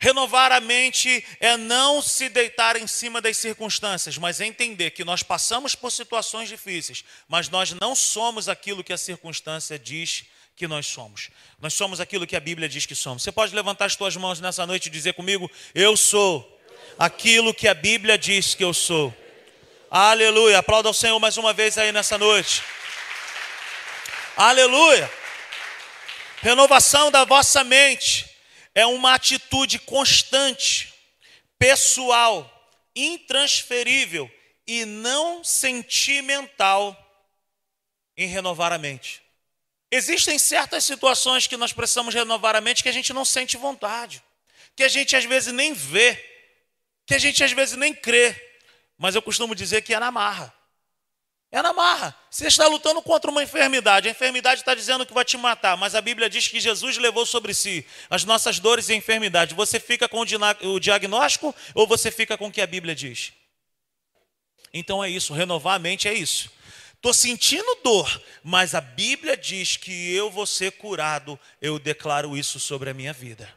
Renovar 0.03 0.51
a 0.51 0.59
mente 0.59 1.23
é 1.39 1.55
não 1.55 2.01
se 2.01 2.27
deitar 2.27 2.75
em 2.75 2.87
cima 2.87 3.21
das 3.21 3.37
circunstâncias, 3.37 4.17
mas 4.17 4.41
entender 4.41 4.89
que 4.89 5.03
nós 5.03 5.21
passamos 5.21 5.75
por 5.75 5.91
situações 5.91 6.49
difíceis, 6.49 7.05
mas 7.27 7.49
nós 7.49 7.71
não 7.73 7.93
somos 7.93 8.49
aquilo 8.49 8.83
que 8.83 8.91
a 8.91 8.97
circunstância 8.97 9.77
diz 9.77 10.25
que 10.61 10.67
nós 10.67 10.85
somos. 10.85 11.31
Nós 11.59 11.73
somos 11.73 11.99
aquilo 11.99 12.27
que 12.27 12.35
a 12.35 12.39
Bíblia 12.39 12.69
diz 12.69 12.85
que 12.85 12.93
somos. 12.93 13.23
Você 13.23 13.31
pode 13.31 13.55
levantar 13.55 13.85
as 13.85 13.93
suas 13.93 14.15
mãos 14.15 14.39
nessa 14.39 14.63
noite 14.63 14.85
e 14.85 14.89
dizer 14.91 15.13
comigo: 15.15 15.49
Eu 15.73 15.97
sou 15.97 16.61
aquilo 16.99 17.51
que 17.51 17.67
a 17.67 17.73
Bíblia 17.73 18.15
diz 18.15 18.53
que 18.53 18.63
eu 18.63 18.71
sou. 18.71 19.11
Aleluia. 19.89 20.59
Aplauda 20.59 20.87
ao 20.87 20.93
Senhor 20.93 21.19
mais 21.19 21.35
uma 21.35 21.51
vez 21.51 21.79
aí 21.79 21.91
nessa 21.91 22.15
noite. 22.15 22.61
Aleluia. 24.37 25.11
Renovação 26.43 27.09
da 27.09 27.25
vossa 27.25 27.63
mente 27.63 28.29
é 28.75 28.85
uma 28.85 29.15
atitude 29.15 29.79
constante, 29.79 30.93
pessoal, 31.57 32.47
intransferível 32.95 34.29
e 34.67 34.85
não 34.85 35.43
sentimental 35.43 36.95
em 38.15 38.27
renovar 38.27 38.71
a 38.71 38.77
mente. 38.77 39.20
Existem 39.91 40.39
certas 40.39 40.85
situações 40.85 41.47
que 41.47 41.57
nós 41.57 41.73
precisamos 41.73 42.15
renovar 42.15 42.55
a 42.55 42.61
mente 42.61 42.81
que 42.81 42.87
a 42.87 42.93
gente 42.93 43.11
não 43.11 43.25
sente 43.25 43.57
vontade, 43.57 44.23
que 44.73 44.83
a 44.83 44.87
gente 44.87 45.15
às 45.17 45.25
vezes 45.25 45.53
nem 45.53 45.73
vê, 45.73 46.15
que 47.05 47.13
a 47.13 47.19
gente 47.19 47.43
às 47.43 47.51
vezes 47.51 47.75
nem 47.75 47.93
crê, 47.93 48.33
mas 48.97 49.15
eu 49.15 49.21
costumo 49.21 49.53
dizer 49.53 49.81
que 49.81 49.93
é 49.93 49.99
na 49.99 50.09
marra. 50.09 50.53
É 51.51 51.61
na 51.61 51.73
marra. 51.73 52.15
Você 52.29 52.47
está 52.47 52.65
lutando 52.67 53.01
contra 53.01 53.29
uma 53.29 53.43
enfermidade. 53.43 54.07
A 54.07 54.11
enfermidade 54.11 54.61
está 54.61 54.73
dizendo 54.73 55.05
que 55.05 55.13
vai 55.13 55.25
te 55.25 55.35
matar, 55.35 55.75
mas 55.75 55.93
a 55.93 55.99
Bíblia 55.99 56.29
diz 56.29 56.47
que 56.47 56.61
Jesus 56.61 56.97
levou 56.97 57.25
sobre 57.25 57.53
si 57.53 57.85
as 58.09 58.23
nossas 58.23 58.57
dores 58.57 58.87
e 58.87 58.93
enfermidades. 58.93 59.53
Você 59.53 59.77
fica 59.77 60.07
com 60.07 60.21
o 60.21 60.79
diagnóstico 60.79 61.53
ou 61.75 61.85
você 61.85 62.09
fica 62.09 62.37
com 62.37 62.47
o 62.47 62.51
que 62.51 62.61
a 62.61 62.67
Bíblia 62.67 62.95
diz? 62.95 63.33
Então 64.73 65.03
é 65.03 65.09
isso, 65.09 65.33
renovar 65.33 65.75
a 65.75 65.79
mente 65.79 66.07
é 66.07 66.13
isso. 66.13 66.49
Estou 67.01 67.15
sentindo 67.15 67.79
dor, 67.83 68.21
mas 68.43 68.75
a 68.75 68.79
Bíblia 68.79 69.35
diz 69.35 69.75
que 69.75 70.13
eu 70.13 70.29
vou 70.29 70.45
ser 70.45 70.73
curado. 70.73 71.39
Eu 71.59 71.79
declaro 71.79 72.37
isso 72.37 72.59
sobre 72.59 72.91
a 72.91 72.93
minha 72.93 73.11
vida. 73.11 73.51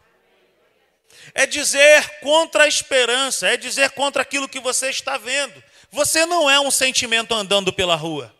É 1.34 1.44
dizer 1.44 2.20
contra 2.20 2.64
a 2.64 2.66
esperança, 2.66 3.46
é 3.46 3.58
dizer 3.58 3.90
contra 3.90 4.22
aquilo 4.22 4.48
que 4.48 4.58
você 4.58 4.88
está 4.88 5.18
vendo. 5.18 5.62
Você 5.90 6.24
não 6.24 6.48
é 6.48 6.58
um 6.58 6.70
sentimento 6.70 7.34
andando 7.34 7.70
pela 7.70 7.94
rua. 7.94 8.34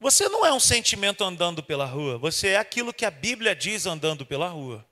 Você 0.00 0.28
não 0.28 0.44
é 0.44 0.52
um 0.52 0.58
sentimento 0.58 1.22
andando 1.22 1.62
pela 1.62 1.84
rua. 1.84 2.18
Você 2.18 2.48
é 2.48 2.56
aquilo 2.56 2.92
que 2.92 3.04
a 3.04 3.10
Bíblia 3.10 3.54
diz 3.54 3.86
andando 3.86 4.26
pela 4.26 4.48
rua. 4.48 4.84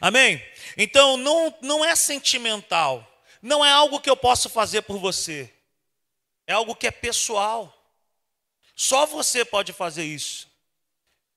Amém? 0.00 0.40
Então, 0.76 1.16
não, 1.16 1.52
não 1.60 1.84
é 1.84 1.96
sentimental. 1.96 3.04
Não 3.42 3.64
é 3.64 3.72
algo 3.72 4.00
que 4.00 4.08
eu 4.08 4.16
posso 4.16 4.48
fazer 4.48 4.82
por 4.82 4.98
você. 4.98 5.52
É 6.46 6.52
algo 6.52 6.76
que 6.76 6.86
é 6.86 6.90
pessoal. 6.90 7.72
Só 8.74 9.06
você 9.06 9.44
pode 9.44 9.72
fazer 9.72 10.04
isso. 10.04 10.48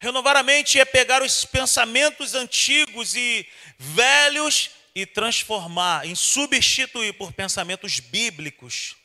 Renovar 0.02 0.36
a 0.38 0.44
mente 0.44 0.80
é 0.80 0.86
pegar 0.86 1.22
os 1.22 1.44
pensamentos 1.46 2.34
antigos 2.34 3.16
e 3.16 3.48
velhos 3.78 4.72
e 4.96 5.06
transformar, 5.06 6.06
em 6.06 6.16
substituir 6.16 7.14
por 7.14 7.34
pensamentos 7.34 8.00
bíblicos, 8.00 8.96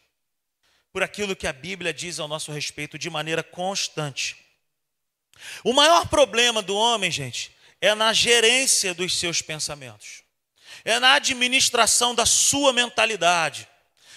por 0.92 1.02
aquilo 1.02 1.34
que 1.34 1.46
a 1.46 1.52
Bíblia 1.52 1.92
diz 1.92 2.18
ao 2.18 2.28
nosso 2.28 2.52
respeito 2.52 2.98
de 2.98 3.10
maneira 3.10 3.42
constante. 3.42 4.36
O 5.62 5.72
maior 5.72 6.08
problema 6.08 6.62
do 6.62 6.76
homem, 6.76 7.10
gente, 7.10 7.54
é 7.80 7.94
na 7.94 8.12
gerência 8.12 8.94
dos 8.94 9.18
seus 9.18 9.42
pensamentos, 9.42 10.22
é 10.84 10.98
na 10.98 11.14
administração 11.14 12.14
da 12.14 12.24
sua 12.24 12.72
mentalidade. 12.72 13.68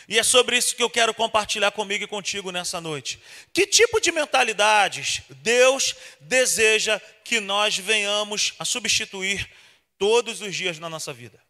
E 0.07 0.17
é 0.17 0.23
sobre 0.23 0.57
isso 0.57 0.75
que 0.75 0.81
eu 0.81 0.89
quero 0.89 1.13
compartilhar 1.13 1.71
comigo 1.71 2.03
e 2.05 2.07
contigo 2.07 2.49
nessa 2.49 2.79
noite. 2.79 3.19
Que 3.51 3.67
tipo 3.67 3.99
de 3.99 4.09
mentalidades 4.11 5.21
Deus 5.29 5.95
deseja 6.21 6.99
que 7.25 7.41
nós 7.41 7.77
venhamos 7.77 8.53
a 8.57 8.63
substituir 8.63 9.49
todos 9.97 10.39
os 10.39 10.55
dias 10.55 10.79
na 10.79 10.89
nossa 10.89 11.11
vida? 11.11 11.41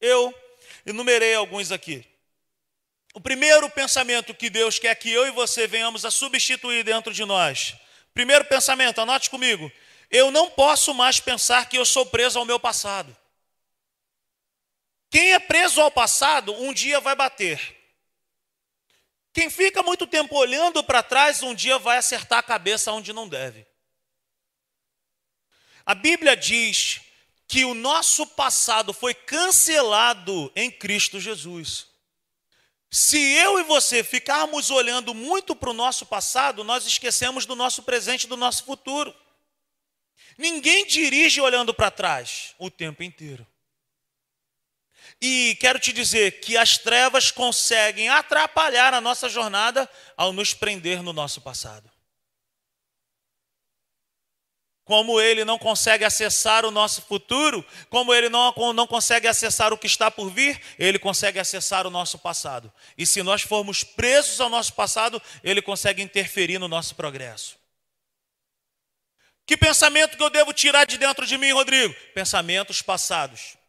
Eu 0.00 0.34
enumerei 0.86 1.34
alguns 1.34 1.70
aqui. 1.70 2.02
O 3.12 3.20
primeiro 3.20 3.68
pensamento 3.68 4.32
que 4.32 4.48
Deus 4.48 4.78
quer 4.78 4.94
que 4.94 5.10
eu 5.10 5.26
e 5.26 5.30
você 5.30 5.66
venhamos 5.66 6.06
a 6.06 6.10
substituir 6.10 6.82
dentro 6.82 7.12
de 7.12 7.26
nós. 7.26 7.74
Primeiro 8.14 8.46
pensamento, 8.46 9.02
anote 9.02 9.28
comigo. 9.28 9.70
Eu 10.10 10.30
não 10.30 10.48
posso 10.50 10.94
mais 10.94 11.20
pensar 11.20 11.68
que 11.68 11.76
eu 11.76 11.84
sou 11.84 12.06
preso 12.06 12.38
ao 12.38 12.46
meu 12.46 12.58
passado. 12.58 13.14
Quem 15.10 15.34
é 15.34 15.38
preso 15.38 15.78
ao 15.78 15.90
passado, 15.90 16.54
um 16.54 16.72
dia 16.72 16.98
vai 16.98 17.14
bater. 17.14 17.81
Quem 19.32 19.48
fica 19.48 19.82
muito 19.82 20.06
tempo 20.06 20.36
olhando 20.36 20.84
para 20.84 21.02
trás, 21.02 21.42
um 21.42 21.54
dia 21.54 21.78
vai 21.78 21.96
acertar 21.96 22.38
a 22.38 22.42
cabeça 22.42 22.92
onde 22.92 23.12
não 23.12 23.26
deve. 23.26 23.66
A 25.86 25.94
Bíblia 25.94 26.36
diz 26.36 27.00
que 27.48 27.64
o 27.64 27.74
nosso 27.74 28.26
passado 28.26 28.92
foi 28.92 29.14
cancelado 29.14 30.52
em 30.54 30.70
Cristo 30.70 31.18
Jesus. 31.18 31.86
Se 32.90 33.18
eu 33.18 33.58
e 33.58 33.62
você 33.62 34.04
ficarmos 34.04 34.70
olhando 34.70 35.14
muito 35.14 35.56
para 35.56 35.70
o 35.70 35.74
nosso 35.74 36.04
passado, 36.04 36.62
nós 36.62 36.86
esquecemos 36.86 37.46
do 37.46 37.56
nosso 37.56 37.82
presente 37.82 38.24
e 38.24 38.28
do 38.28 38.36
nosso 38.36 38.64
futuro. 38.64 39.14
Ninguém 40.36 40.86
dirige 40.86 41.40
olhando 41.40 41.72
para 41.72 41.90
trás 41.90 42.54
o 42.58 42.70
tempo 42.70 43.02
inteiro. 43.02 43.46
E 45.24 45.56
quero 45.60 45.78
te 45.78 45.92
dizer 45.92 46.40
que 46.40 46.56
as 46.56 46.76
trevas 46.76 47.30
conseguem 47.30 48.08
atrapalhar 48.08 48.92
a 48.92 49.00
nossa 49.00 49.28
jornada 49.28 49.88
ao 50.16 50.32
nos 50.32 50.52
prender 50.52 51.00
no 51.00 51.12
nosso 51.12 51.40
passado. 51.40 51.88
Como 54.82 55.20
ele 55.20 55.44
não 55.44 55.60
consegue 55.60 56.04
acessar 56.04 56.64
o 56.66 56.72
nosso 56.72 57.02
futuro, 57.02 57.64
como 57.88 58.12
ele 58.12 58.28
não, 58.28 58.52
não 58.74 58.84
consegue 58.84 59.28
acessar 59.28 59.72
o 59.72 59.78
que 59.78 59.86
está 59.86 60.10
por 60.10 60.28
vir, 60.28 60.60
ele 60.76 60.98
consegue 60.98 61.38
acessar 61.38 61.86
o 61.86 61.90
nosso 61.90 62.18
passado. 62.18 62.72
E 62.98 63.06
se 63.06 63.22
nós 63.22 63.42
formos 63.42 63.84
presos 63.84 64.40
ao 64.40 64.48
nosso 64.48 64.72
passado, 64.72 65.22
ele 65.44 65.62
consegue 65.62 66.02
interferir 66.02 66.58
no 66.58 66.66
nosso 66.66 66.96
progresso. 66.96 67.56
Que 69.46 69.56
pensamento 69.56 70.16
que 70.16 70.22
eu 70.22 70.30
devo 70.30 70.52
tirar 70.52 70.84
de 70.84 70.98
dentro 70.98 71.24
de 71.24 71.38
mim, 71.38 71.52
Rodrigo? 71.52 71.94
Pensamentos 72.12 72.82
passados. 72.82 73.61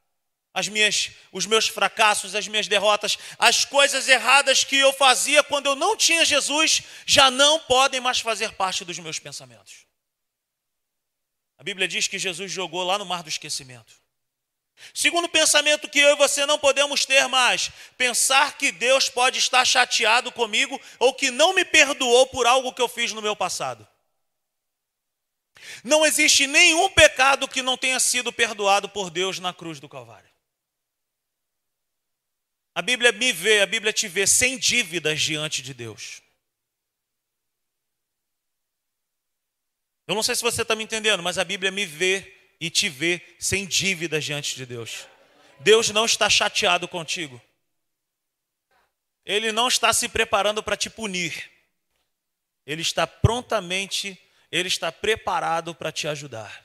As 0.53 0.67
minhas, 0.67 1.11
os 1.31 1.47
meus 1.47 1.67
fracassos, 1.67 2.35
as 2.35 2.47
minhas 2.47 2.67
derrotas, 2.67 3.17
as 3.39 3.65
coisas 3.65 4.07
erradas 4.07 4.63
que 4.63 4.77
eu 4.77 4.93
fazia 4.93 5.43
quando 5.43 5.65
eu 5.65 5.75
não 5.75 5.97
tinha 5.97 6.23
Jesus, 6.23 6.83
já 7.05 7.31
não 7.31 7.59
podem 7.61 7.99
mais 7.99 8.19
fazer 8.19 8.53
parte 8.53 8.85
dos 8.85 8.99
meus 8.99 9.17
pensamentos. 9.17 9.85
A 11.57 11.63
Bíblia 11.63 11.87
diz 11.87 12.07
que 12.07 12.19
Jesus 12.19 12.51
jogou 12.51 12.83
lá 12.83 12.97
no 12.97 13.05
mar 13.05 13.23
do 13.23 13.29
esquecimento. 13.29 14.03
Segundo 14.93 15.29
pensamento 15.29 15.89
que 15.89 15.99
eu 15.99 16.11
e 16.11 16.17
você 16.17 16.45
não 16.45 16.59
podemos 16.59 17.05
ter 17.05 17.27
mais, 17.27 17.71
pensar 17.97 18.57
que 18.57 18.71
Deus 18.71 19.09
pode 19.09 19.39
estar 19.39 19.63
chateado 19.65 20.31
comigo 20.31 20.79
ou 20.99 21.13
que 21.13 21.31
não 21.31 21.53
me 21.53 21.63
perdoou 21.63 22.27
por 22.27 22.45
algo 22.45 22.73
que 22.73 22.81
eu 22.81 22.89
fiz 22.89 23.11
no 23.13 23.21
meu 23.21 23.35
passado. 23.35 23.87
Não 25.83 26.05
existe 26.05 26.45
nenhum 26.45 26.89
pecado 26.89 27.47
que 27.47 27.61
não 27.61 27.77
tenha 27.77 27.99
sido 27.99 28.33
perdoado 28.33 28.89
por 28.89 29.09
Deus 29.09 29.39
na 29.39 29.53
cruz 29.53 29.79
do 29.79 29.87
Calvário. 29.87 30.32
A 32.75 32.81
Bíblia 32.81 33.11
me 33.11 33.31
vê, 33.31 33.61
a 33.61 33.65
Bíblia 33.65 33.93
te 33.93 34.07
vê 34.07 34.25
sem 34.25 34.57
dívidas 34.57 35.21
diante 35.21 35.61
de 35.61 35.73
Deus. 35.73 36.21
Eu 40.07 40.15
não 40.15 40.23
sei 40.23 40.35
se 40.35 40.41
você 40.41 40.63
está 40.63 40.75
me 40.75 40.83
entendendo, 40.83 41.23
mas 41.23 41.37
a 41.37 41.43
Bíblia 41.43 41.71
me 41.71 41.85
vê 41.85 42.35
e 42.59 42.69
te 42.69 42.89
vê 42.89 43.21
sem 43.39 43.65
dívidas 43.65 44.23
diante 44.25 44.55
de 44.55 44.65
Deus. 44.65 45.07
Deus 45.59 45.89
não 45.89 46.05
está 46.05 46.29
chateado 46.29 46.87
contigo. 46.87 47.41
Ele 49.25 49.51
não 49.51 49.67
está 49.67 49.93
se 49.93 50.09
preparando 50.09 50.61
para 50.61 50.75
te 50.75 50.89
punir. 50.89 51.51
Ele 52.65 52.81
está 52.81 53.05
prontamente, 53.05 54.19
ele 54.51 54.67
está 54.67 54.91
preparado 54.91 55.73
para 55.73 55.91
te 55.91 56.07
ajudar. 56.07 56.63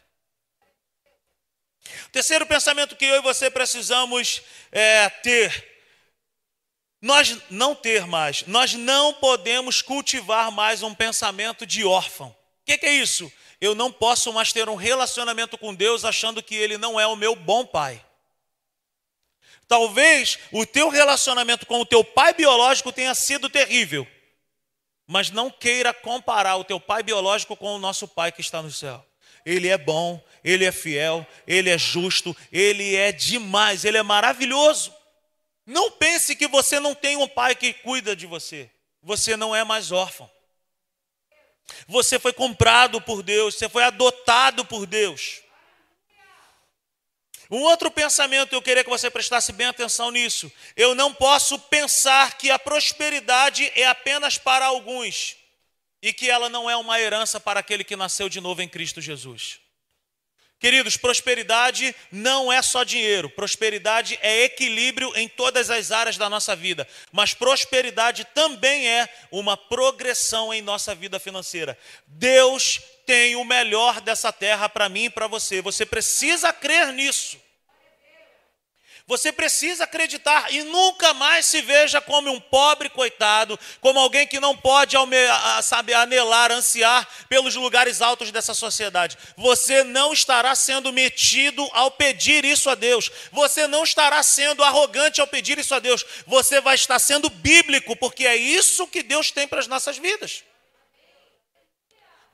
O 2.07 2.11
terceiro 2.11 2.47
pensamento 2.47 2.97
que 2.97 3.05
eu 3.05 3.17
e 3.17 3.23
você 3.23 3.51
precisamos 3.51 4.43
é, 4.73 5.09
ter, 5.09 5.78
nós 7.01 7.39
não 7.49 7.75
ter 7.75 8.07
mais, 8.07 8.45
nós 8.47 8.75
não 8.75 9.15
podemos 9.15 9.81
cultivar 9.81 10.51
mais 10.51 10.83
um 10.83 10.95
pensamento 10.95 11.65
de 11.65 11.85
órfão. 11.85 12.35
que, 12.65 12.77
que 12.77 12.87
é 12.87 12.93
isso? 12.93 13.33
Eu 13.61 13.75
não 13.75 13.91
posso 13.91 14.33
mais 14.33 14.53
ter 14.53 14.69
um 14.69 14.75
relacionamento 14.75 15.57
com 15.57 15.75
Deus 15.75 16.05
achando 16.05 16.43
que 16.43 16.55
Ele 16.55 16.77
não 16.79 16.99
é 16.99 17.07
o 17.07 17.17
meu 17.17 17.35
bom 17.35 17.65
pai. 17.65 18.05
Talvez 19.67 20.39
o 20.51 20.65
teu 20.65 20.89
relacionamento 20.89 21.67
com 21.67 21.81
o 21.81 21.87
teu 21.87 22.03
pai 22.03 22.33
biológico 22.33 22.93
tenha 22.93 23.15
sido 23.15 23.51
terrível, 23.51 24.07
mas 25.07 25.31
não 25.31 25.51
queira 25.51 25.93
comparar 25.93 26.57
o 26.57 26.65
teu 26.65 26.81
pai 26.81 27.03
biológico 27.03 27.57
com 27.57 27.75
o 27.75 27.79
nosso 27.79 28.09
pai 28.09 28.33
que 28.33 28.41
está 28.41 28.63
no 28.63 28.71
céu. 28.71 29.05
Ele 29.45 29.69
é 29.69 29.79
bom, 29.79 30.23
ele 30.43 30.65
é 30.65 30.73
fiel, 30.73 31.27
ele 31.47 31.71
é 31.71 31.79
justo, 31.79 32.37
ele 32.53 32.97
é 32.97 33.13
demais, 33.13 33.85
ele 33.85 33.99
é 33.99 34.03
maravilhoso. 34.03 34.93
Não 35.69 35.91
pense 35.91 36.35
que 36.35 36.49
você 36.49 36.81
não 36.81 36.95
tem 36.95 37.19
um 37.19 37.29
pai 37.29 37.55
que 37.55 37.75
cuida 37.75 38.17
de 38.17 38.27
você. 38.27 38.71
Você 39.03 39.37
não 39.37 39.55
é 39.55 39.63
mais 39.65 39.93
órfão. 39.93 40.31
Você 41.87 42.19
foi 42.19 42.33
comprado 42.33 43.03
por 43.03 43.23
Deus, 43.23 43.55
você 43.55 43.69
foi 43.69 43.85
adotado 43.85 44.65
por 44.65 44.87
Deus. 44.87 45.43
Um 47.51 47.61
outro 47.61 47.91
pensamento, 47.91 48.55
eu 48.55 48.63
queria 48.63 48.83
que 48.83 48.89
você 48.89 49.11
prestasse 49.11 49.53
bem 49.53 49.67
atenção 49.67 50.11
nisso. 50.11 50.51
Eu 50.75 50.95
não 50.95 51.13
posso 51.13 51.59
pensar 51.59 52.39
que 52.39 52.51
a 52.51 52.59
prosperidade 52.59 53.71
é 53.75 53.87
apenas 53.87 54.39
para 54.39 54.65
alguns 54.65 55.37
e 56.01 56.15
que 56.15 56.31
ela 56.31 56.49
não 56.49 56.71
é 56.71 56.79
uma 56.79 56.99
herança 56.99 57.39
para 57.39 57.61
aquele 57.61 57.85
que 57.85 57.95
nasceu 57.95 58.31
de 58.31 58.41
novo 58.41 58.63
em 58.63 58.69
Cristo 58.69 59.03
Jesus. 59.03 59.61
Queridos, 60.61 60.97
prosperidade 60.97 61.95
não 62.11 62.53
é 62.53 62.61
só 62.61 62.83
dinheiro, 62.83 63.31
prosperidade 63.31 64.19
é 64.21 64.43
equilíbrio 64.43 65.13
em 65.15 65.29
todas 65.29 65.71
as 65.71 65.93
áreas 65.93 66.17
da 66.17 66.29
nossa 66.29 66.57
vida, 66.57 66.87
mas 67.13 67.33
prosperidade 67.33 68.27
também 68.35 68.89
é 68.89 69.09
uma 69.31 69.57
progressão 69.57 70.53
em 70.53 70.61
nossa 70.61 70.97
vida 70.97 71.21
financeira. 71.21 71.79
Deus 72.09 72.81
tem 73.07 73.37
o 73.37 73.45
melhor 73.45 74.01
dessa 74.01 74.33
terra 74.33 74.69
para 74.69 74.89
mim 74.89 75.05
e 75.05 75.11
para 75.11 75.29
você, 75.29 75.63
você 75.63 75.87
precisa 75.87 76.53
crer 76.53 76.93
nisso. 76.93 77.39
Você 79.09 79.33
precisa 79.33 79.85
acreditar 79.85 80.53
e 80.53 80.63
nunca 80.65 81.15
mais 81.15 81.47
se 81.47 81.63
veja 81.63 81.99
como 81.99 82.31
um 82.31 82.39
pobre 82.39 82.91
coitado, 82.91 83.59
como 83.81 83.99
alguém 83.99 84.27
que 84.27 84.39
não 84.39 84.55
pode 84.55 84.97
sabe, 85.63 85.95
anelar, 85.95 86.53
ansiar 86.53 87.09
pelos 87.27 87.55
lugares 87.55 88.03
altos 88.03 88.31
dessa 88.31 88.53
sociedade. 88.53 89.17
Você 89.35 89.83
não 89.83 90.13
estará 90.13 90.55
sendo 90.55 90.93
metido 90.93 91.67
ao 91.73 91.91
pedir 91.91 92.45
isso 92.45 92.69
a 92.69 92.75
Deus. 92.75 93.11
Você 93.33 93.67
não 93.67 93.83
estará 93.83 94.23
sendo 94.23 94.63
arrogante 94.63 95.23
ao 95.23 95.27
pedir 95.27 95.59
isso 95.59 95.75
a 95.75 95.79
Deus. 95.79 96.05
Você 96.27 96.61
vai 96.61 96.75
estar 96.75 96.99
sendo 96.99 97.31
bíblico, 97.31 97.97
porque 97.97 98.27
é 98.27 98.37
isso 98.37 98.87
que 98.87 99.03
Deus 99.03 99.31
tem 99.31 99.49
para 99.49 99.61
as 99.61 99.67
nossas 99.67 99.97
vidas. 99.97 100.45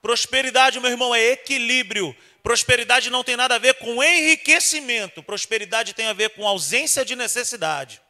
Prosperidade, 0.03 0.81
meu 0.81 0.91
irmão, 0.91 1.15
é 1.15 1.23
equilíbrio 1.23 2.17
Prosperidade 2.45 3.09
não 3.09 3.25
tem 3.25 3.37
nada 3.37 3.55
a 3.55 3.59
ver 3.59 3.73
com 3.77 4.05
enriquecimento, 4.05 5.23
prosperidade 5.23 5.95
tem 5.95 6.09
a 6.09 6.13
ver 6.13 6.29
com 6.35 6.47
ausência 6.47 7.03
de 7.03 7.17
necessidade. 7.17 8.03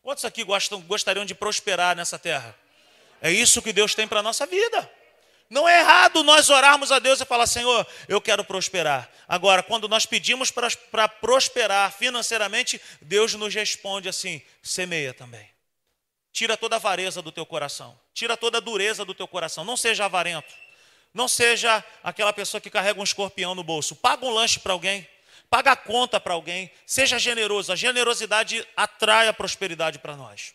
Quantos 0.00 0.24
aqui 0.24 0.42
gostam, 0.42 0.80
gostariam 0.80 1.26
de 1.26 1.34
prosperar 1.34 1.94
nessa 1.94 2.18
terra? 2.18 2.58
É 3.20 3.30
isso 3.30 3.60
que 3.60 3.70
Deus 3.70 3.94
tem 3.94 4.08
para 4.08 4.20
a 4.20 4.22
nossa 4.22 4.46
vida. 4.46 4.90
Não 5.50 5.68
é 5.68 5.80
errado 5.80 6.24
nós 6.24 6.48
orarmos 6.48 6.90
a 6.90 6.98
Deus 6.98 7.20
e 7.20 7.26
falar, 7.26 7.46
Senhor, 7.46 7.86
eu 8.08 8.18
quero 8.18 8.42
prosperar. 8.42 9.10
Agora, 9.28 9.62
quando 9.62 9.90
nós 9.90 10.06
pedimos 10.06 10.50
para 10.50 11.06
prosperar 11.06 11.92
financeiramente, 11.92 12.80
Deus 13.02 13.34
nos 13.34 13.54
responde 13.54 14.08
assim: 14.08 14.40
semeia 14.62 15.12
também. 15.12 15.50
Tira 16.32 16.56
toda 16.56 16.76
a 16.76 16.78
avareza 16.78 17.20
do 17.20 17.30
teu 17.30 17.44
coração, 17.44 18.00
tira 18.14 18.38
toda 18.38 18.56
a 18.56 18.60
dureza 18.62 19.04
do 19.04 19.12
teu 19.12 19.28
coração, 19.28 19.66
não 19.66 19.76
seja 19.76 20.06
avarento. 20.06 20.67
Não 21.12 21.26
seja 21.26 21.84
aquela 22.02 22.32
pessoa 22.32 22.60
que 22.60 22.70
carrega 22.70 23.00
um 23.00 23.04
escorpião 23.04 23.54
no 23.54 23.62
bolso. 23.62 23.96
Paga 23.96 24.24
um 24.24 24.30
lanche 24.30 24.60
para 24.60 24.72
alguém. 24.72 25.08
Paga 25.50 25.72
a 25.72 25.76
conta 25.76 26.20
para 26.20 26.34
alguém. 26.34 26.70
Seja 26.86 27.18
generoso. 27.18 27.72
A 27.72 27.76
generosidade 27.76 28.66
atrai 28.76 29.28
a 29.28 29.32
prosperidade 29.32 29.98
para 29.98 30.16
nós. 30.16 30.54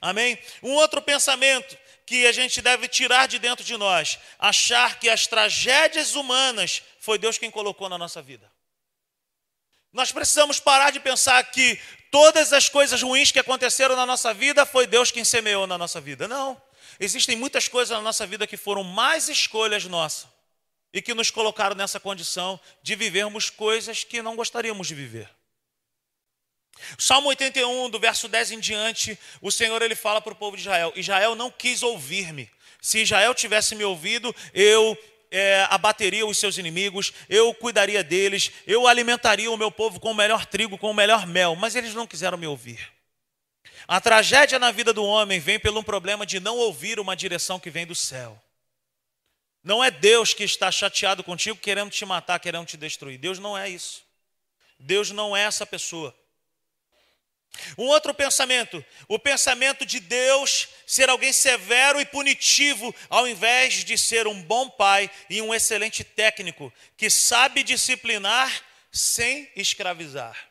Amém? 0.00 0.38
Um 0.62 0.72
outro 0.72 1.00
pensamento 1.02 1.76
que 2.06 2.26
a 2.26 2.32
gente 2.32 2.62
deve 2.62 2.88
tirar 2.88 3.26
de 3.26 3.38
dentro 3.38 3.64
de 3.64 3.76
nós: 3.76 4.18
achar 4.38 4.98
que 4.98 5.08
as 5.08 5.26
tragédias 5.26 6.14
humanas 6.14 6.82
foi 7.00 7.18
Deus 7.18 7.38
quem 7.38 7.50
colocou 7.50 7.88
na 7.88 7.98
nossa 7.98 8.22
vida. 8.22 8.50
Nós 9.92 10.12
precisamos 10.12 10.60
parar 10.60 10.90
de 10.90 11.00
pensar 11.00 11.42
que 11.50 11.80
todas 12.10 12.52
as 12.52 12.68
coisas 12.68 13.02
ruins 13.02 13.30
que 13.30 13.38
aconteceram 13.38 13.96
na 13.96 14.06
nossa 14.06 14.32
vida 14.32 14.64
foi 14.66 14.86
Deus 14.86 15.10
quem 15.10 15.24
semeou 15.24 15.66
na 15.66 15.78
nossa 15.78 16.00
vida. 16.00 16.28
Não. 16.28 16.60
Existem 17.00 17.36
muitas 17.36 17.68
coisas 17.68 17.96
na 17.96 18.02
nossa 18.02 18.26
vida 18.26 18.46
que 18.46 18.56
foram 18.56 18.82
mais 18.82 19.28
escolhas 19.28 19.84
nossas 19.84 20.28
e 20.92 21.00
que 21.00 21.14
nos 21.14 21.30
colocaram 21.30 21.76
nessa 21.76 22.00
condição 22.00 22.58
de 22.82 22.94
vivermos 22.94 23.50
coisas 23.50 24.04
que 24.04 24.22
não 24.22 24.34
gostaríamos 24.34 24.88
de 24.88 24.94
viver. 24.94 25.30
Salmo 26.96 27.28
81, 27.28 27.90
do 27.90 27.98
verso 27.98 28.28
10 28.28 28.52
em 28.52 28.60
diante, 28.60 29.18
o 29.40 29.50
Senhor 29.50 29.82
ele 29.82 29.94
fala 29.94 30.20
para 30.20 30.32
o 30.32 30.36
povo 30.36 30.56
de 30.56 30.62
Israel: 30.62 30.92
Israel 30.96 31.34
não 31.34 31.50
quis 31.50 31.82
ouvir-me. 31.82 32.50
Se 32.80 33.02
Israel 33.02 33.34
tivesse 33.34 33.74
me 33.74 33.84
ouvido, 33.84 34.34
eu 34.54 34.96
é, 35.30 35.66
abateria 35.70 36.26
os 36.26 36.38
seus 36.38 36.56
inimigos, 36.56 37.12
eu 37.28 37.52
cuidaria 37.52 38.02
deles, 38.02 38.52
eu 38.66 38.86
alimentaria 38.86 39.50
o 39.50 39.56
meu 39.56 39.70
povo 39.70 39.98
com 39.98 40.12
o 40.12 40.14
melhor 40.14 40.46
trigo, 40.46 40.78
com 40.78 40.90
o 40.90 40.94
melhor 40.94 41.26
mel, 41.26 41.56
mas 41.56 41.74
eles 41.74 41.94
não 41.94 42.06
quiseram 42.06 42.38
me 42.38 42.46
ouvir. 42.46 42.97
A 43.88 44.02
tragédia 44.02 44.58
na 44.58 44.70
vida 44.70 44.92
do 44.92 45.02
homem 45.02 45.40
vem 45.40 45.58
pelo 45.58 45.82
problema 45.82 46.26
de 46.26 46.38
não 46.38 46.58
ouvir 46.58 47.00
uma 47.00 47.16
direção 47.16 47.58
que 47.58 47.70
vem 47.70 47.86
do 47.86 47.94
céu. 47.94 48.38
Não 49.64 49.82
é 49.82 49.90
Deus 49.90 50.34
que 50.34 50.44
está 50.44 50.70
chateado 50.70 51.24
contigo, 51.24 51.58
querendo 51.58 51.90
te 51.90 52.04
matar, 52.04 52.38
querendo 52.38 52.66
te 52.66 52.76
destruir. 52.76 53.16
Deus 53.16 53.38
não 53.38 53.56
é 53.56 53.66
isso. 53.66 54.02
Deus 54.78 55.10
não 55.10 55.34
é 55.34 55.42
essa 55.42 55.64
pessoa. 55.64 56.14
Um 57.78 57.84
outro 57.84 58.12
pensamento, 58.12 58.84
o 59.08 59.18
pensamento 59.18 59.86
de 59.86 60.00
Deus 60.00 60.68
ser 60.86 61.08
alguém 61.08 61.32
severo 61.32 61.98
e 61.98 62.04
punitivo, 62.04 62.94
ao 63.08 63.26
invés 63.26 63.84
de 63.84 63.96
ser 63.96 64.26
um 64.26 64.42
bom 64.42 64.68
pai 64.68 65.10
e 65.30 65.40
um 65.40 65.54
excelente 65.54 66.04
técnico, 66.04 66.70
que 66.94 67.08
sabe 67.08 67.62
disciplinar 67.62 68.52
sem 68.92 69.50
escravizar. 69.56 70.47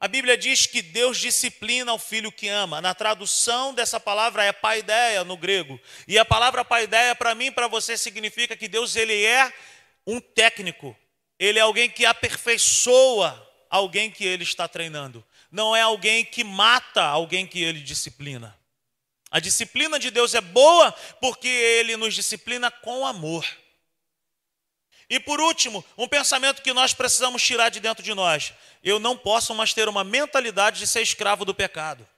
A 0.00 0.08
Bíblia 0.08 0.34
diz 0.34 0.64
que 0.64 0.80
Deus 0.80 1.18
disciplina 1.18 1.92
o 1.92 1.98
filho 1.98 2.32
que 2.32 2.48
ama. 2.48 2.80
Na 2.80 2.94
tradução 2.94 3.74
dessa 3.74 4.00
palavra 4.00 4.42
é 4.42 4.50
paideia 4.50 5.22
no 5.24 5.36
grego. 5.36 5.78
E 6.08 6.18
a 6.18 6.24
palavra 6.24 6.64
paideia 6.64 7.14
para 7.14 7.34
mim 7.34 7.52
para 7.52 7.68
você 7.68 7.98
significa 7.98 8.56
que 8.56 8.66
Deus 8.66 8.96
ele 8.96 9.22
é 9.22 9.52
um 10.06 10.18
técnico. 10.18 10.96
Ele 11.38 11.58
é 11.58 11.62
alguém 11.62 11.90
que 11.90 12.06
aperfeiçoa 12.06 13.46
alguém 13.68 14.10
que 14.10 14.24
ele 14.24 14.42
está 14.42 14.66
treinando. 14.66 15.22
Não 15.52 15.76
é 15.76 15.82
alguém 15.82 16.24
que 16.24 16.42
mata 16.42 17.02
alguém 17.02 17.46
que 17.46 17.62
ele 17.62 17.80
disciplina. 17.80 18.58
A 19.30 19.38
disciplina 19.38 19.98
de 19.98 20.10
Deus 20.10 20.34
é 20.34 20.40
boa 20.40 20.92
porque 21.20 21.46
ele 21.46 21.94
nos 21.98 22.14
disciplina 22.14 22.70
com 22.70 23.06
amor. 23.06 23.46
E 25.10 25.18
por 25.18 25.40
último, 25.40 25.84
um 25.98 26.06
pensamento 26.06 26.62
que 26.62 26.72
nós 26.72 26.94
precisamos 26.94 27.42
tirar 27.42 27.68
de 27.68 27.80
dentro 27.80 28.00
de 28.02 28.14
nós: 28.14 28.54
eu 28.82 29.00
não 29.00 29.16
posso 29.16 29.52
mais 29.52 29.74
ter 29.74 29.88
uma 29.88 30.04
mentalidade 30.04 30.78
de 30.78 30.86
ser 30.86 31.02
escravo 31.02 31.44
do 31.44 31.52
pecado. 31.52 32.08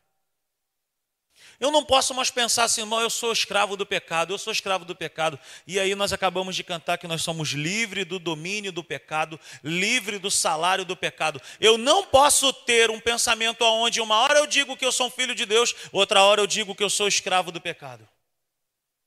Eu 1.58 1.70
não 1.70 1.84
posso 1.84 2.12
mais 2.12 2.28
pensar 2.28 2.64
assim, 2.64 2.80
irmão, 2.80 3.00
eu 3.00 3.08
sou 3.08 3.32
escravo 3.32 3.76
do 3.76 3.86
pecado, 3.86 4.34
eu 4.34 4.38
sou 4.38 4.52
escravo 4.52 4.84
do 4.84 4.96
pecado. 4.96 5.38
E 5.64 5.78
aí 5.78 5.94
nós 5.94 6.12
acabamos 6.12 6.56
de 6.56 6.64
cantar 6.64 6.98
que 6.98 7.06
nós 7.06 7.22
somos 7.22 7.50
livres 7.50 8.04
do 8.04 8.18
domínio 8.18 8.72
do 8.72 8.82
pecado, 8.82 9.38
livre 9.62 10.18
do 10.18 10.28
salário 10.28 10.84
do 10.84 10.96
pecado. 10.96 11.40
Eu 11.60 11.78
não 11.78 12.04
posso 12.04 12.52
ter 12.52 12.90
um 12.90 12.98
pensamento 12.98 13.62
onde 13.62 14.00
uma 14.00 14.16
hora 14.16 14.40
eu 14.40 14.46
digo 14.46 14.76
que 14.76 14.84
eu 14.84 14.90
sou 14.90 15.06
um 15.06 15.10
filho 15.10 15.36
de 15.36 15.46
Deus, 15.46 15.72
outra 15.92 16.24
hora 16.24 16.40
eu 16.40 16.48
digo 16.48 16.74
que 16.74 16.82
eu 16.82 16.90
sou 16.90 17.06
escravo 17.06 17.52
do 17.52 17.60
pecado. 17.60 18.06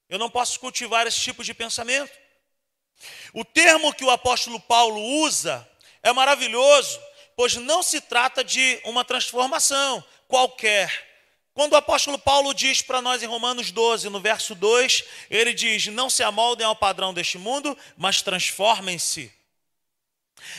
Eu 0.08 0.18
não 0.18 0.30
posso 0.30 0.58
cultivar 0.58 1.06
esse 1.06 1.20
tipo 1.20 1.44
de 1.44 1.54
pensamento. 1.54 2.25
O 3.34 3.44
termo 3.44 3.94
que 3.94 4.04
o 4.04 4.10
apóstolo 4.10 4.60
Paulo 4.60 5.02
usa 5.22 5.68
é 6.02 6.12
maravilhoso, 6.14 7.00
pois 7.36 7.56
não 7.56 7.84
se 7.84 8.00
trata 8.00 8.44
de 8.44 8.80
uma 8.86 9.04
transformação 9.04 10.04
qualquer. 10.28 11.06
Quando 11.54 11.74
o 11.74 11.78
apóstolo 11.78 12.20
Paulo 12.20 12.54
diz 12.54 12.82
para 12.82 13.02
nós 13.02 13.24
em 13.24 13.28
Romanos 13.28 13.72
12, 13.72 14.10
no 14.10 14.20
verso 14.20 14.54
2, 14.54 15.04
ele 15.30 15.54
diz: 15.54 15.88
Não 15.88 16.10
se 16.10 16.22
amoldem 16.22 16.66
ao 16.66 16.76
padrão 16.76 17.14
deste 17.14 17.38
mundo, 17.38 17.78
mas 17.98 18.22
transformem-se. 18.22 19.32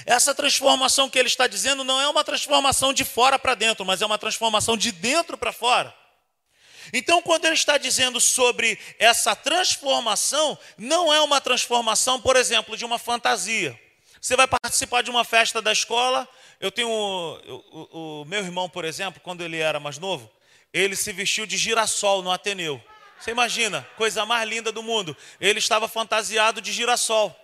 Essa 0.05 0.35
transformação 0.35 1.09
que 1.09 1.19
ele 1.19 1.29
está 1.29 1.47
dizendo 1.47 1.85
não 1.85 2.01
é 2.01 2.09
uma 2.09 2.25
transformação 2.25 2.93
de 2.93 3.05
fora 3.05 3.39
para 3.39 3.55
dentro, 3.55 3.85
mas 3.85 4.03
é 4.03 4.07
uma 4.07 4.19
transformação 4.19 4.77
de 4.77 4.91
dentro 4.91 5.37
para 5.37 5.53
fora. 5.53 5.95
Então, 6.93 7.23
quando 7.23 7.45
ele 7.45 7.55
está 7.55 7.79
dizendo 7.79 8.21
sobre 8.21 8.79
essa 8.99 9.35
transformação, 9.35 10.59
não 10.77 11.13
é 11.13 11.21
uma 11.21 11.41
transformação, 11.41 12.21
por 12.21 12.37
exemplo, 12.37 12.77
de 12.77 12.85
uma 12.85 12.99
fantasia. 12.99 13.79
Você 14.21 14.37
vai 14.37 14.47
participar 14.47 15.03
de 15.03 15.11
uma 15.11 15.25
festa 15.25 15.63
da 15.63 15.73
escola. 15.73 16.29
Eu 16.61 16.73
tenho 16.73 16.89
o, 16.89 17.55
o, 17.73 18.23
o 18.23 18.25
meu 18.25 18.41
irmão, 18.41 18.69
por 18.69 18.85
exemplo, 18.85 19.21
quando 19.23 19.43
ele 19.43 19.59
era 19.59 19.79
mais 19.79 19.99
novo, 19.99 20.31
ele 20.73 20.97
se 20.97 21.13
vestiu 21.13 21.47
de 21.47 21.57
girassol 21.57 22.23
no 22.23 22.31
Ateneu. 22.31 22.83
Você 23.19 23.31
imagina, 23.31 23.87
coisa 23.97 24.27
mais 24.27 24.49
linda 24.49 24.71
do 24.71 24.83
mundo. 24.83 25.17
Ele 25.41 25.59
estava 25.59 25.89
fantasiado 25.89 26.61
de 26.61 26.73
girassol. 26.73 27.35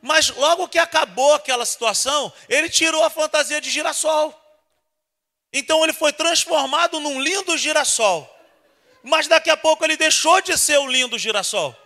Mas 0.00 0.28
logo 0.30 0.68
que 0.68 0.78
acabou 0.78 1.34
aquela 1.34 1.66
situação, 1.66 2.32
ele 2.48 2.68
tirou 2.68 3.04
a 3.04 3.10
fantasia 3.10 3.60
de 3.60 3.70
girassol. 3.70 4.34
Então 5.52 5.82
ele 5.82 5.92
foi 5.92 6.12
transformado 6.12 7.00
num 7.00 7.20
lindo 7.20 7.56
girassol. 7.56 8.37
Mas 9.02 9.26
daqui 9.26 9.50
a 9.50 9.56
pouco 9.56 9.84
ele 9.84 9.96
deixou 9.96 10.40
de 10.40 10.56
ser 10.56 10.78
o 10.78 10.86
lindo 10.86 11.18
girassol. 11.18 11.76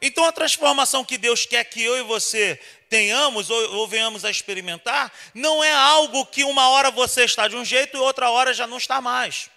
Então 0.00 0.24
a 0.24 0.32
transformação 0.32 1.04
que 1.04 1.16
Deus 1.16 1.46
quer 1.46 1.64
que 1.64 1.82
eu 1.82 1.96
e 1.98 2.02
você 2.02 2.60
tenhamos 2.88 3.50
ou, 3.50 3.74
ou, 3.76 3.88
venhamos 3.88 4.24
a 4.24 4.30
experimentar, 4.30 5.12
não 5.32 5.62
é 5.62 5.72
algo 5.72 6.26
que 6.26 6.44
uma 6.44 6.68
hora 6.68 6.90
você 6.90 7.24
está 7.24 7.48
de 7.48 7.56
um 7.56 7.64
jeito 7.64 7.96
e 7.96 8.00
outra 8.00 8.30
hora 8.30 8.52
já 8.52 8.66
não 8.66 8.76
está 8.76 9.00
mais. 9.00 9.50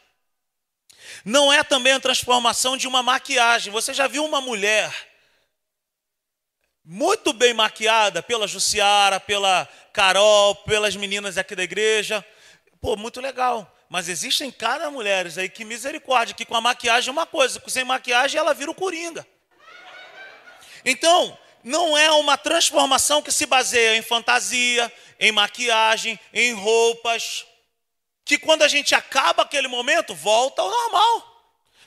Não 1.23 1.51
é 1.51 1.63
também 1.63 1.93
a 1.93 1.99
transformação 1.99 2.77
de 2.77 2.87
uma 2.87 3.03
maquiagem. 3.03 3.71
Você 3.71 3.93
já 3.93 4.07
viu 4.07 4.23
uma 4.23 4.41
mulher 4.41 4.91
muito 6.83 7.33
bem 7.33 7.53
maquiada 7.53 8.23
pela 8.23 8.47
Jussiara, 8.47 9.19
pela 9.19 9.67
Carol, 9.91 10.55
pelas 10.55 10.95
meninas 10.95 11.37
aqui 11.37 11.55
da 11.55 11.63
igreja? 11.63 12.25
Pô, 12.79 12.95
muito 12.95 13.19
legal. 13.19 13.76
Mas 13.89 14.09
existem 14.09 14.51
cada 14.51 14.91
mulheres 14.91 15.37
aí 15.37 15.47
que 15.47 15.63
misericórdia, 15.63 16.35
que 16.35 16.45
com 16.45 16.55
a 16.55 16.61
maquiagem 16.61 17.09
é 17.09 17.11
uma 17.11 17.25
coisa, 17.25 17.61
sem 17.67 17.83
maquiagem 17.83 18.37
ela 18.37 18.53
vira 18.53 18.71
o 18.71 18.75
coringa. 18.75 19.25
Então, 20.83 21.37
não 21.63 21.97
é 21.97 22.11
uma 22.11 22.37
transformação 22.37 23.21
que 23.21 23.31
se 23.31 23.45
baseia 23.45 23.97
em 23.97 24.01
fantasia, 24.01 24.91
em 25.19 25.31
maquiagem, 25.31 26.19
em 26.33 26.53
roupas, 26.53 27.45
que 28.23 28.37
quando 28.37 28.61
a 28.61 28.67
gente 28.67 28.93
acaba 28.93 29.43
aquele 29.43 29.67
momento, 29.67 30.13
volta 30.13 30.61
ao 30.61 30.69
normal. 30.69 31.37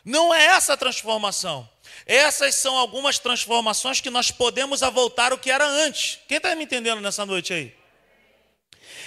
Não 0.04 0.34
é 0.34 0.46
essa 0.46 0.72
a 0.72 0.76
transformação. 0.76 1.68
Essas 2.06 2.54
são 2.54 2.76
algumas 2.76 3.18
transformações 3.18 4.00
que 4.00 4.10
nós 4.10 4.30
podemos 4.30 4.80
voltar 4.80 5.32
o 5.32 5.38
que 5.38 5.50
era 5.50 5.66
antes. 5.66 6.18
Quem 6.26 6.38
está 6.38 6.54
me 6.54 6.64
entendendo 6.64 7.00
nessa 7.00 7.26
noite 7.26 7.52
aí? 7.52 7.79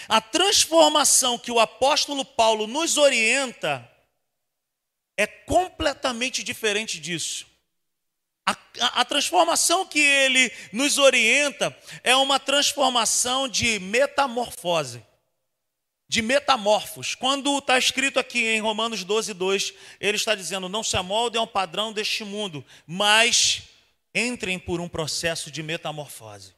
A 0.07 0.21
transformação 0.21 1.37
que 1.37 1.51
o 1.51 1.59
apóstolo 1.59 2.25
Paulo 2.25 2.67
nos 2.67 2.97
orienta 2.97 3.89
é 5.17 5.27
completamente 5.27 6.43
diferente 6.43 6.99
disso. 6.99 7.45
A, 8.45 8.51
a, 8.51 9.01
a, 9.01 9.05
transformação 9.05 9.85
que 9.85 9.99
ele 9.99 10.51
nos 10.73 10.97
orienta 10.97 11.75
é 12.03 12.15
uma 12.15 12.39
transformação 12.39 13.47
de 13.47 13.79
metamorfose, 13.79 15.01
de 16.09 16.21
metamorfos. 16.21 17.15
Quando 17.15 17.57
está 17.57 17.77
escrito 17.77 18.19
aqui 18.19 18.45
em 18.47 18.59
Romanos 18.59 19.05
12, 19.05 19.33
2, 19.33 19.73
ele 19.99 20.17
está 20.17 20.35
dizendo: 20.35 20.67
Não 20.67 20.83
se 20.83 20.97
amoldem 20.97 21.39
ao 21.39 21.47
padrão 21.47 21.93
deste 21.93 22.25
mundo, 22.25 22.65
mas 22.85 23.63
entrem 24.13 24.59
por 24.59 24.81
um 24.81 24.89
processo 24.89 25.49
de 25.49 25.63
metamorfose. 25.63 26.52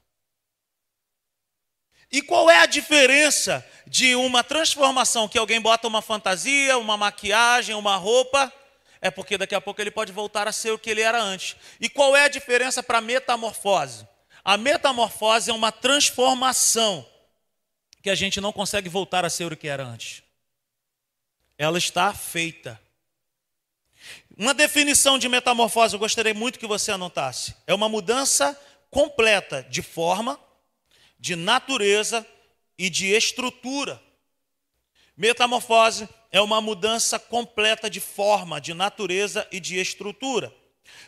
E 2.15 2.21
qual 2.21 2.49
é 2.49 2.59
a 2.59 2.65
diferença 2.65 3.67
de 3.85 4.15
uma 4.15 4.41
transformação 4.41 5.27
que 5.27 5.37
alguém 5.37 5.59
bota 5.59 5.85
uma 5.85 6.01
fantasia, 6.01 6.77
uma 6.77 6.95
maquiagem, 6.95 7.75
uma 7.75 7.97
roupa? 7.97 8.53
É 9.01 9.11
porque 9.11 9.37
daqui 9.37 9.53
a 9.53 9.59
pouco 9.59 9.81
ele 9.81 9.91
pode 9.91 10.13
voltar 10.13 10.47
a 10.47 10.53
ser 10.53 10.71
o 10.71 10.79
que 10.79 10.89
ele 10.89 11.01
era 11.01 11.21
antes. 11.21 11.57
E 11.77 11.89
qual 11.89 12.15
é 12.15 12.23
a 12.23 12.29
diferença 12.29 12.81
para 12.81 12.99
a 12.99 13.01
metamorfose? 13.01 14.07
A 14.45 14.55
metamorfose 14.55 15.51
é 15.51 15.53
uma 15.53 15.73
transformação 15.73 17.05
que 18.01 18.09
a 18.09 18.15
gente 18.15 18.39
não 18.39 18.53
consegue 18.53 18.87
voltar 18.87 19.25
a 19.25 19.29
ser 19.29 19.51
o 19.51 19.57
que 19.57 19.67
era 19.67 19.83
antes. 19.83 20.23
Ela 21.57 21.77
está 21.77 22.13
feita. 22.13 22.79
Uma 24.37 24.53
definição 24.53 25.19
de 25.19 25.27
metamorfose, 25.27 25.95
eu 25.95 25.99
gostaria 25.99 26.33
muito 26.33 26.59
que 26.59 26.65
você 26.65 26.93
anotasse. 26.93 27.53
É 27.67 27.73
uma 27.73 27.89
mudança 27.89 28.57
completa 28.89 29.63
de 29.69 29.81
forma, 29.81 30.39
de 31.25 31.35
natureza 31.35 32.23
e 32.77 32.87
de 32.87 33.07
estrutura. 33.07 33.99
Metamorfose 35.17 36.07
é 36.31 36.39
uma 36.39 36.61
mudança 36.61 37.17
completa 37.17 37.89
de 37.89 37.99
forma, 37.99 38.61
de 38.61 38.75
natureza 38.75 39.47
e 39.51 39.59
de 39.59 39.79
estrutura. 39.79 40.53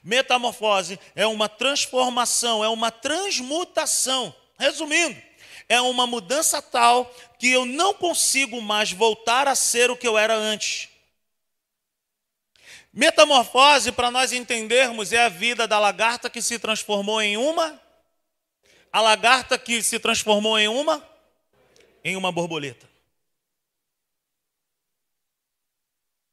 Metamorfose 0.04 1.00
é 1.14 1.28
uma 1.28 1.48
transformação, 1.48 2.64
é 2.64 2.68
uma 2.68 2.90
transmutação. 2.90 4.34
Resumindo, 4.58 5.22
é 5.70 5.80
uma 5.82 6.08
mudança 6.08 6.64
tal 6.64 7.14
que 7.38 7.52
eu 7.52 7.64
não 7.64 7.94
consigo 7.94 8.60
mais 8.60 8.92
voltar 8.92 9.48
a 9.48 9.54
ser 9.54 9.92
o 9.92 9.96
que 9.96 10.08
eu 10.08 10.18
era 10.18 10.34
antes. 10.34 10.90
Metamorfose, 12.92 13.92
para 13.92 14.10
nós 14.10 14.34
entendermos, 14.34 15.14
é 15.14 15.26
a 15.26 15.30
vida 15.30 15.68
da 15.68 15.78
lagarta 15.78 16.28
que 16.28 16.42
se 16.42 16.58
transformou 16.58 17.22
em 17.22 17.38
uma 17.38 17.80
a 18.98 19.02
lagarta 19.02 19.60
que 19.60 19.84
se 19.84 20.00
transformou 20.00 20.58
em 20.58 20.68
uma 20.68 21.08
em 22.04 22.16
uma 22.16 22.32
borboleta. 22.32 22.90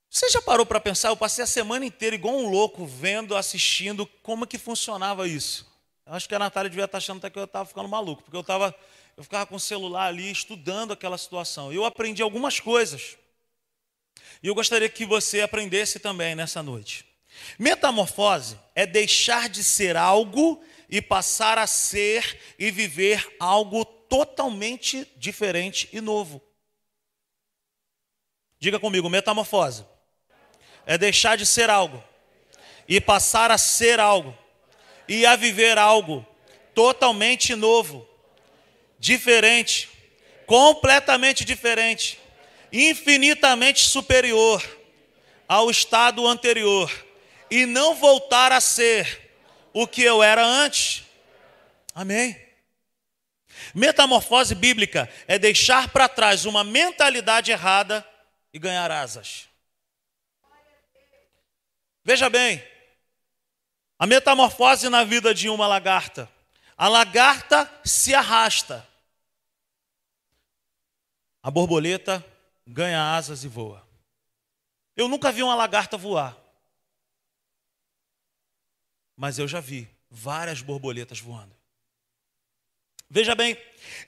Você 0.09 0.31
já 0.31 0.41
parou 0.41 0.65
para 0.65 0.81
pensar? 0.81 1.09
Eu 1.09 1.17
passei 1.17 1.45
a 1.45 1.47
semana 1.47 1.85
inteira 1.85 2.15
igual 2.15 2.35
um 2.35 2.49
louco, 2.49 2.87
vendo, 2.87 3.37
assistindo 3.37 4.07
como 4.23 4.47
que 4.47 4.57
funcionava 4.57 5.29
isso. 5.29 5.71
Eu 6.07 6.15
acho 6.15 6.27
que 6.27 6.35
a 6.35 6.39
Natália 6.39 6.71
devia 6.71 6.87
estar 6.87 6.97
achando 6.97 7.19
até 7.19 7.29
que 7.29 7.39
eu 7.39 7.45
estava 7.45 7.67
ficando 7.67 7.89
maluco, 7.89 8.23
porque 8.23 8.37
eu, 8.37 8.41
estava, 8.41 8.75
eu 9.15 9.23
ficava 9.23 9.45
com 9.45 9.57
o 9.57 9.61
celular 9.61 10.07
ali 10.07 10.31
estudando 10.31 10.93
aquela 10.93 11.19
situação. 11.19 11.71
Eu 11.71 11.85
aprendi 11.85 12.23
algumas 12.23 12.61
coisas. 12.61 13.19
E 14.43 14.47
eu 14.47 14.55
gostaria 14.55 14.89
que 14.89 15.05
você 15.05 15.43
aprendesse 15.43 15.99
também 15.99 16.35
nessa 16.35 16.63
noite. 16.63 17.05
Metamorfose 17.59 18.59
é 18.75 18.87
deixar 18.87 19.51
de 19.51 19.63
ser 19.63 19.99
algo 19.99 20.65
e 20.89 21.01
passar 21.01 21.59
a 21.59 21.67
ser 21.67 22.39
e 22.59 22.71
viver 22.71 23.27
algo 23.39 23.85
totalmente 23.85 25.11
diferente 25.17 25.89
e 25.93 26.01
novo. 26.01 26.43
Diga 28.59 28.79
comigo, 28.79 29.11
metamorfose 29.11 29.85
é 30.87 30.99
deixar 30.99 31.37
de 31.37 31.47
ser 31.47 31.71
algo 31.71 32.03
e 32.89 33.01
passar 33.01 33.51
a 33.51 33.59
ser 33.59 33.99
algo 33.99 34.37
e 35.09 35.25
a 35.27 35.37
viver 35.37 35.79
algo 35.79 36.27
totalmente 36.75 37.55
novo, 37.55 38.07
diferente, 38.99 39.89
completamente 40.47 41.45
diferente, 41.45 42.19
infinitamente 42.73 43.87
superior 43.87 44.63
ao 45.47 45.71
estado 45.71 46.27
anterior 46.27 46.91
e 47.51 47.67
não 47.67 47.95
voltar 47.95 48.51
a 48.51 48.61
ser 48.61 49.24
o 49.75 49.87
que 49.87 50.03
eu 50.03 50.23
era 50.23 50.43
antes. 50.43 51.05
Amém. 51.95 52.41
Metamorfose 53.75 54.55
bíblica 54.55 55.11
é 55.27 55.39
deixar 55.39 55.89
para 55.89 56.09
trás 56.09 56.45
uma 56.45 56.63
mentalidade 56.63 57.51
errada 57.51 58.07
e 58.53 58.59
ganhar 58.59 58.91
asas. 58.91 59.49
Veja 62.05 62.31
bem, 62.31 62.65
a 63.99 64.07
metamorfose 64.07 64.89
na 64.89 65.03
vida 65.03 65.35
de 65.35 65.49
uma 65.49 65.67
lagarta. 65.67 66.31
A 66.77 66.89
lagarta 66.89 67.71
se 67.85 68.15
arrasta. 68.15 68.87
A 71.43 71.51
borboleta 71.51 72.25
ganha 72.67 73.17
asas 73.17 73.45
e 73.45 73.49
voa. 73.49 73.87
Eu 74.97 75.09
nunca 75.09 75.33
vi 75.33 75.43
uma 75.43 75.55
lagarta 75.55 75.97
voar. 75.97 76.44
Mas 79.17 79.39
eu 79.39 79.47
já 79.47 79.61
vi 79.61 79.89
várias 80.11 80.61
borboletas 80.61 81.21
voando. 81.21 81.55
Veja 83.09 83.35
bem, 83.35 83.57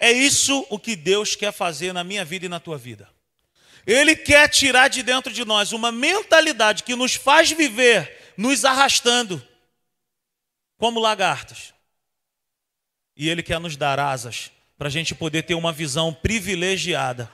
é 0.00 0.10
isso 0.10 0.66
o 0.70 0.78
que 0.78 0.96
Deus 0.96 1.36
quer 1.36 1.52
fazer 1.52 1.92
na 1.92 2.02
minha 2.02 2.24
vida 2.24 2.46
e 2.46 2.48
na 2.48 2.58
tua 2.58 2.76
vida. 2.76 3.08
Ele 3.86 4.16
quer 4.16 4.48
tirar 4.48 4.88
de 4.88 5.02
dentro 5.02 5.32
de 5.32 5.44
nós 5.44 5.72
uma 5.72 5.92
mentalidade 5.92 6.82
que 6.82 6.96
nos 6.96 7.14
faz 7.14 7.52
viver 7.52 8.34
nos 8.36 8.64
arrastando 8.64 9.42
como 10.76 11.00
lagartas. 11.00 11.72
E 13.16 13.28
Ele 13.28 13.42
quer 13.42 13.58
nos 13.58 13.76
dar 13.76 13.98
asas 13.98 14.50
para 14.76 14.88
a 14.88 14.90
gente 14.90 15.14
poder 15.14 15.42
ter 15.42 15.54
uma 15.54 15.72
visão 15.72 16.12
privilegiada. 16.12 17.30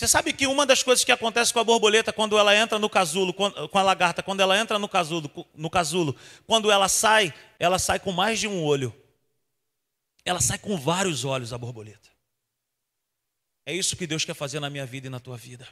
Você 0.00 0.08
sabe 0.08 0.32
que 0.32 0.46
uma 0.46 0.64
das 0.64 0.82
coisas 0.82 1.04
que 1.04 1.12
acontece 1.12 1.52
com 1.52 1.58
a 1.58 1.64
borboleta 1.64 2.10
quando 2.10 2.38
ela 2.38 2.56
entra 2.56 2.78
no 2.78 2.88
casulo, 2.88 3.34
com 3.34 3.78
a 3.78 3.82
lagarta, 3.82 4.22
quando 4.22 4.40
ela 4.40 4.58
entra 4.58 4.78
no 4.78 4.88
casulo, 4.88 5.30
no 5.54 5.68
casulo, 5.68 6.16
quando 6.46 6.70
ela 6.70 6.88
sai, 6.88 7.34
ela 7.58 7.78
sai 7.78 8.00
com 8.00 8.10
mais 8.10 8.40
de 8.40 8.48
um 8.48 8.64
olho. 8.64 8.94
Ela 10.24 10.40
sai 10.40 10.56
com 10.56 10.74
vários 10.78 11.26
olhos 11.26 11.52
a 11.52 11.58
borboleta. 11.58 12.08
É 13.66 13.74
isso 13.74 13.94
que 13.94 14.06
Deus 14.06 14.24
quer 14.24 14.32
fazer 14.32 14.58
na 14.58 14.70
minha 14.70 14.86
vida 14.86 15.08
e 15.08 15.10
na 15.10 15.20
tua 15.20 15.36
vida. 15.36 15.68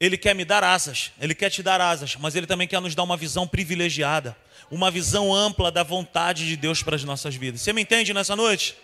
Ele 0.00 0.16
quer 0.16 0.34
me 0.34 0.46
dar 0.46 0.64
asas, 0.64 1.12
Ele 1.20 1.34
quer 1.34 1.50
te 1.50 1.62
dar 1.62 1.82
asas, 1.82 2.16
mas 2.16 2.34
Ele 2.34 2.46
também 2.46 2.66
quer 2.66 2.80
nos 2.80 2.94
dar 2.94 3.02
uma 3.02 3.18
visão 3.18 3.46
privilegiada, 3.46 4.34
uma 4.70 4.90
visão 4.90 5.34
ampla 5.34 5.70
da 5.70 5.82
vontade 5.82 6.46
de 6.46 6.56
Deus 6.56 6.82
para 6.82 6.96
as 6.96 7.04
nossas 7.04 7.34
vidas. 7.34 7.60
Você 7.60 7.70
me 7.70 7.82
entende 7.82 8.14
nessa 8.14 8.34
noite? 8.34 8.74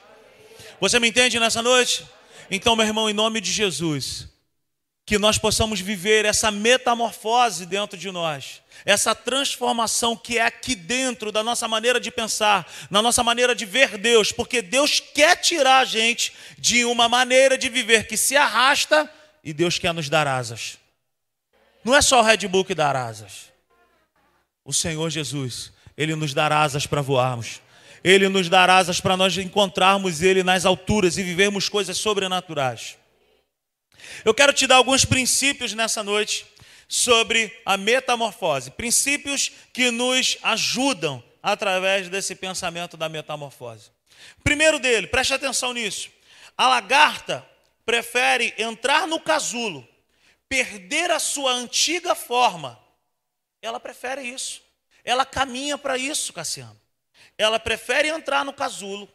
Você 0.78 1.00
me 1.00 1.08
entende 1.08 1.40
nessa 1.40 1.62
noite? 1.62 2.04
Então, 2.50 2.74
meu 2.74 2.84
irmão, 2.84 3.08
em 3.08 3.12
nome 3.12 3.40
de 3.40 3.52
Jesus, 3.52 4.28
que 5.06 5.18
nós 5.18 5.38
possamos 5.38 5.80
viver 5.80 6.24
essa 6.24 6.50
metamorfose 6.50 7.64
dentro 7.64 7.98
de 7.98 8.10
nós, 8.10 8.62
essa 8.84 9.14
transformação 9.14 10.16
que 10.16 10.38
é 10.38 10.42
aqui 10.42 10.74
dentro 10.74 11.30
da 11.30 11.42
nossa 11.42 11.68
maneira 11.68 12.00
de 12.00 12.10
pensar, 12.10 12.70
na 12.90 13.00
nossa 13.00 13.22
maneira 13.22 13.54
de 13.54 13.64
ver 13.64 13.98
Deus, 13.98 14.32
porque 14.32 14.62
Deus 14.62 15.00
quer 15.00 15.36
tirar 15.36 15.78
a 15.78 15.84
gente 15.84 16.32
de 16.58 16.84
uma 16.84 17.08
maneira 17.08 17.56
de 17.56 17.68
viver 17.68 18.06
que 18.06 18.16
se 18.16 18.36
arrasta 18.36 19.08
e 19.42 19.52
Deus 19.52 19.78
quer 19.78 19.94
nos 19.94 20.08
dar 20.08 20.26
asas. 20.26 20.78
Não 21.84 21.94
é 21.94 22.02
só 22.02 22.20
o 22.20 22.22
Red 22.24 22.46
Bull 22.48 22.64
que 22.64 22.74
dá 22.74 22.90
asas. 22.90 23.50
O 24.64 24.72
Senhor 24.72 25.08
Jesus, 25.08 25.72
Ele 25.96 26.14
nos 26.14 26.34
dará 26.34 26.62
asas 26.62 26.86
para 26.86 27.00
voarmos. 27.00 27.60
Ele 28.02 28.28
nos 28.28 28.48
dará 28.48 28.76
asas 28.76 29.00
para 29.00 29.16
nós 29.16 29.36
encontrarmos 29.36 30.22
Ele 30.22 30.42
nas 30.42 30.64
alturas 30.64 31.18
e 31.18 31.22
vivermos 31.22 31.68
coisas 31.68 31.98
sobrenaturais. 31.98 32.96
Eu 34.24 34.34
quero 34.34 34.52
te 34.52 34.66
dar 34.66 34.76
alguns 34.76 35.04
princípios 35.04 35.72
nessa 35.74 36.02
noite 36.02 36.46
sobre 36.88 37.56
a 37.64 37.76
metamorfose, 37.76 38.70
princípios 38.70 39.52
que 39.72 39.90
nos 39.90 40.38
ajudam 40.42 41.22
através 41.42 42.08
desse 42.08 42.34
pensamento 42.34 42.96
da 42.96 43.08
metamorfose. 43.08 43.90
Primeiro 44.42 44.78
dele, 44.78 45.06
preste 45.06 45.32
atenção 45.32 45.72
nisso. 45.72 46.10
A 46.56 46.68
lagarta 46.68 47.46
prefere 47.84 48.54
entrar 48.58 49.06
no 49.06 49.20
casulo, 49.20 49.86
perder 50.48 51.10
a 51.10 51.18
sua 51.18 51.52
antiga 51.52 52.14
forma. 52.14 52.78
Ela 53.62 53.78
prefere 53.78 54.22
isso. 54.22 54.62
Ela 55.04 55.24
caminha 55.24 55.78
para 55.78 55.96
isso, 55.96 56.32
Cassiano. 56.32 56.79
Ela 57.40 57.58
prefere 57.58 58.08
entrar 58.08 58.44
no 58.44 58.52
casulo. 58.52 59.08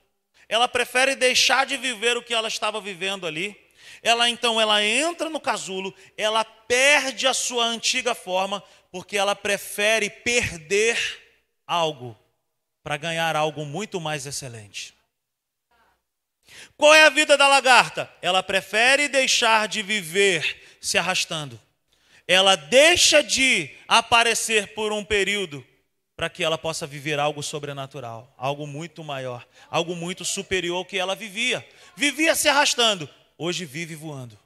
Ela 0.50 0.68
prefere 0.68 1.16
deixar 1.16 1.66
de 1.66 1.78
viver 1.78 2.18
o 2.18 2.24
que 2.24 2.34
ela 2.34 2.48
estava 2.48 2.80
vivendo 2.82 3.26
ali 3.26 3.66
ela 4.06 4.30
então 4.30 4.62
ela 4.62 4.84
entra 4.84 5.32
no 5.32 5.40
casulo, 5.40 5.92
ela 6.16 6.44
perde 6.46 7.26
a 7.26 7.34
sua 7.34 7.66
antiga 7.66 8.14
forma, 8.14 8.64
porque 8.92 9.18
ela 9.18 9.36
prefere 9.36 10.12
perder 10.12 10.98
algo 11.66 12.16
para 12.84 12.98
ganhar 12.98 13.36
algo 13.36 13.66
muito 13.66 14.00
mais 14.00 14.28
excelente. 14.28 14.94
Qual 16.78 16.94
é 16.94 17.06
a 17.06 17.10
vida 17.10 17.36
da 17.36 17.48
lagarta? 17.48 18.08
Ela 18.22 18.44
prefere 18.44 19.08
deixar 19.08 19.68
de 19.68 19.82
viver 19.82 20.78
se 20.80 21.00
arrastando. 21.00 21.60
Ela 22.28 22.56
deixa 22.56 23.24
de 23.24 23.76
aparecer 23.88 24.76
por 24.76 24.94
um 24.94 25.04
período 25.04 25.66
para 26.15 26.30
que 26.30 26.43
ela 26.43 26.58
possa 26.58 26.88
viver 26.88 27.19
algo 27.19 27.43
sobrenatural, 27.43 28.34
algo 28.38 28.65
muito 28.65 29.04
maior, 29.04 29.45
algo 29.69 29.95
muito 29.95 30.23
superior 30.23 30.78
ao 30.78 30.86
que 30.86 30.97
ela 30.97 31.15
vivia. 31.15 31.67
Vivia 31.95 32.36
se 32.36 32.47
arrastando, 32.47 33.10
hoje 33.38 33.65
vive 33.65 33.95
voando. 33.95 34.39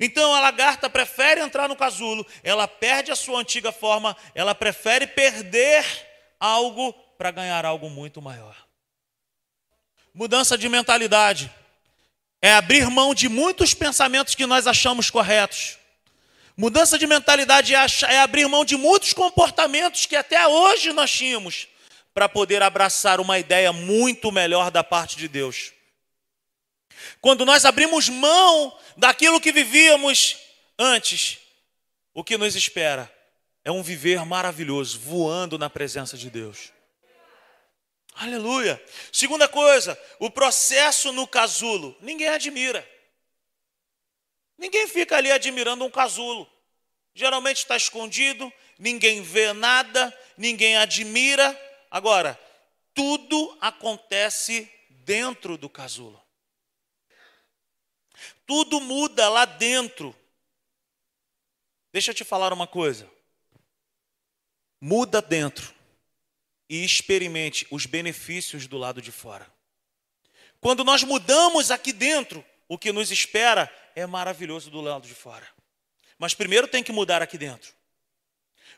Então 0.00 0.34
a 0.34 0.40
lagarta 0.40 0.88
prefere 0.88 1.40
entrar 1.40 1.68
no 1.68 1.76
casulo, 1.76 2.26
ela 2.42 2.66
perde 2.66 3.12
a 3.12 3.16
sua 3.16 3.40
antiga 3.40 3.70
forma, 3.70 4.16
ela 4.34 4.54
prefere 4.54 5.06
perder 5.06 5.84
algo 6.40 6.92
para 7.18 7.30
ganhar 7.30 7.64
algo 7.66 7.90
muito 7.90 8.22
maior. 8.22 8.56
Mudança 10.14 10.56
de 10.56 10.68
mentalidade 10.68 11.52
é 12.40 12.52
abrir 12.54 12.88
mão 12.90 13.14
de 13.14 13.28
muitos 13.28 13.74
pensamentos 13.74 14.34
que 14.34 14.46
nós 14.46 14.66
achamos 14.66 15.10
corretos. 15.10 15.78
Mudança 16.62 16.96
de 16.96 17.08
mentalidade 17.08 17.74
é, 17.74 17.78
é 18.08 18.20
abrir 18.20 18.46
mão 18.46 18.64
de 18.64 18.76
muitos 18.76 19.12
comportamentos 19.12 20.06
que 20.06 20.14
até 20.14 20.46
hoje 20.46 20.92
nós 20.92 21.10
tínhamos, 21.10 21.66
para 22.14 22.28
poder 22.28 22.62
abraçar 22.62 23.18
uma 23.18 23.36
ideia 23.36 23.72
muito 23.72 24.30
melhor 24.30 24.70
da 24.70 24.84
parte 24.84 25.16
de 25.16 25.26
Deus. 25.26 25.72
Quando 27.20 27.44
nós 27.44 27.64
abrimos 27.64 28.08
mão 28.08 28.78
daquilo 28.96 29.40
que 29.40 29.50
vivíamos 29.50 30.38
antes, 30.78 31.38
o 32.14 32.22
que 32.22 32.38
nos 32.38 32.54
espera 32.54 33.12
é 33.64 33.72
um 33.72 33.82
viver 33.82 34.24
maravilhoso, 34.24 35.00
voando 35.00 35.58
na 35.58 35.68
presença 35.68 36.16
de 36.16 36.30
Deus. 36.30 36.70
Aleluia. 38.14 38.80
Segunda 39.10 39.48
coisa, 39.48 40.00
o 40.20 40.30
processo 40.30 41.10
no 41.12 41.26
casulo. 41.26 41.96
Ninguém 42.00 42.28
admira. 42.28 42.88
Ninguém 44.56 44.86
fica 44.86 45.16
ali 45.16 45.32
admirando 45.32 45.84
um 45.84 45.90
casulo. 45.90 46.51
Geralmente 47.14 47.58
está 47.58 47.76
escondido, 47.76 48.52
ninguém 48.78 49.22
vê 49.22 49.52
nada, 49.52 50.16
ninguém 50.36 50.76
admira. 50.76 51.58
Agora, 51.90 52.38
tudo 52.94 53.56
acontece 53.60 54.70
dentro 54.90 55.56
do 55.56 55.68
casulo. 55.68 56.20
Tudo 58.46 58.80
muda 58.80 59.28
lá 59.28 59.44
dentro. 59.44 60.14
Deixa 61.92 62.10
eu 62.10 62.14
te 62.14 62.24
falar 62.24 62.52
uma 62.52 62.66
coisa. 62.66 63.10
Muda 64.80 65.20
dentro 65.22 65.74
e 66.68 66.84
experimente 66.84 67.66
os 67.70 67.86
benefícios 67.86 68.66
do 68.66 68.78
lado 68.78 69.02
de 69.02 69.12
fora. 69.12 69.46
Quando 70.60 70.84
nós 70.84 71.02
mudamos 71.02 71.70
aqui 71.70 71.92
dentro, 71.92 72.44
o 72.68 72.78
que 72.78 72.92
nos 72.92 73.10
espera 73.10 73.70
é 73.94 74.06
maravilhoso 74.06 74.70
do 74.70 74.80
lado 74.80 75.06
de 75.06 75.14
fora. 75.14 75.46
Mas 76.22 76.34
primeiro 76.34 76.68
tem 76.68 76.84
que 76.84 76.92
mudar 76.92 77.20
aqui 77.20 77.36
dentro. 77.36 77.74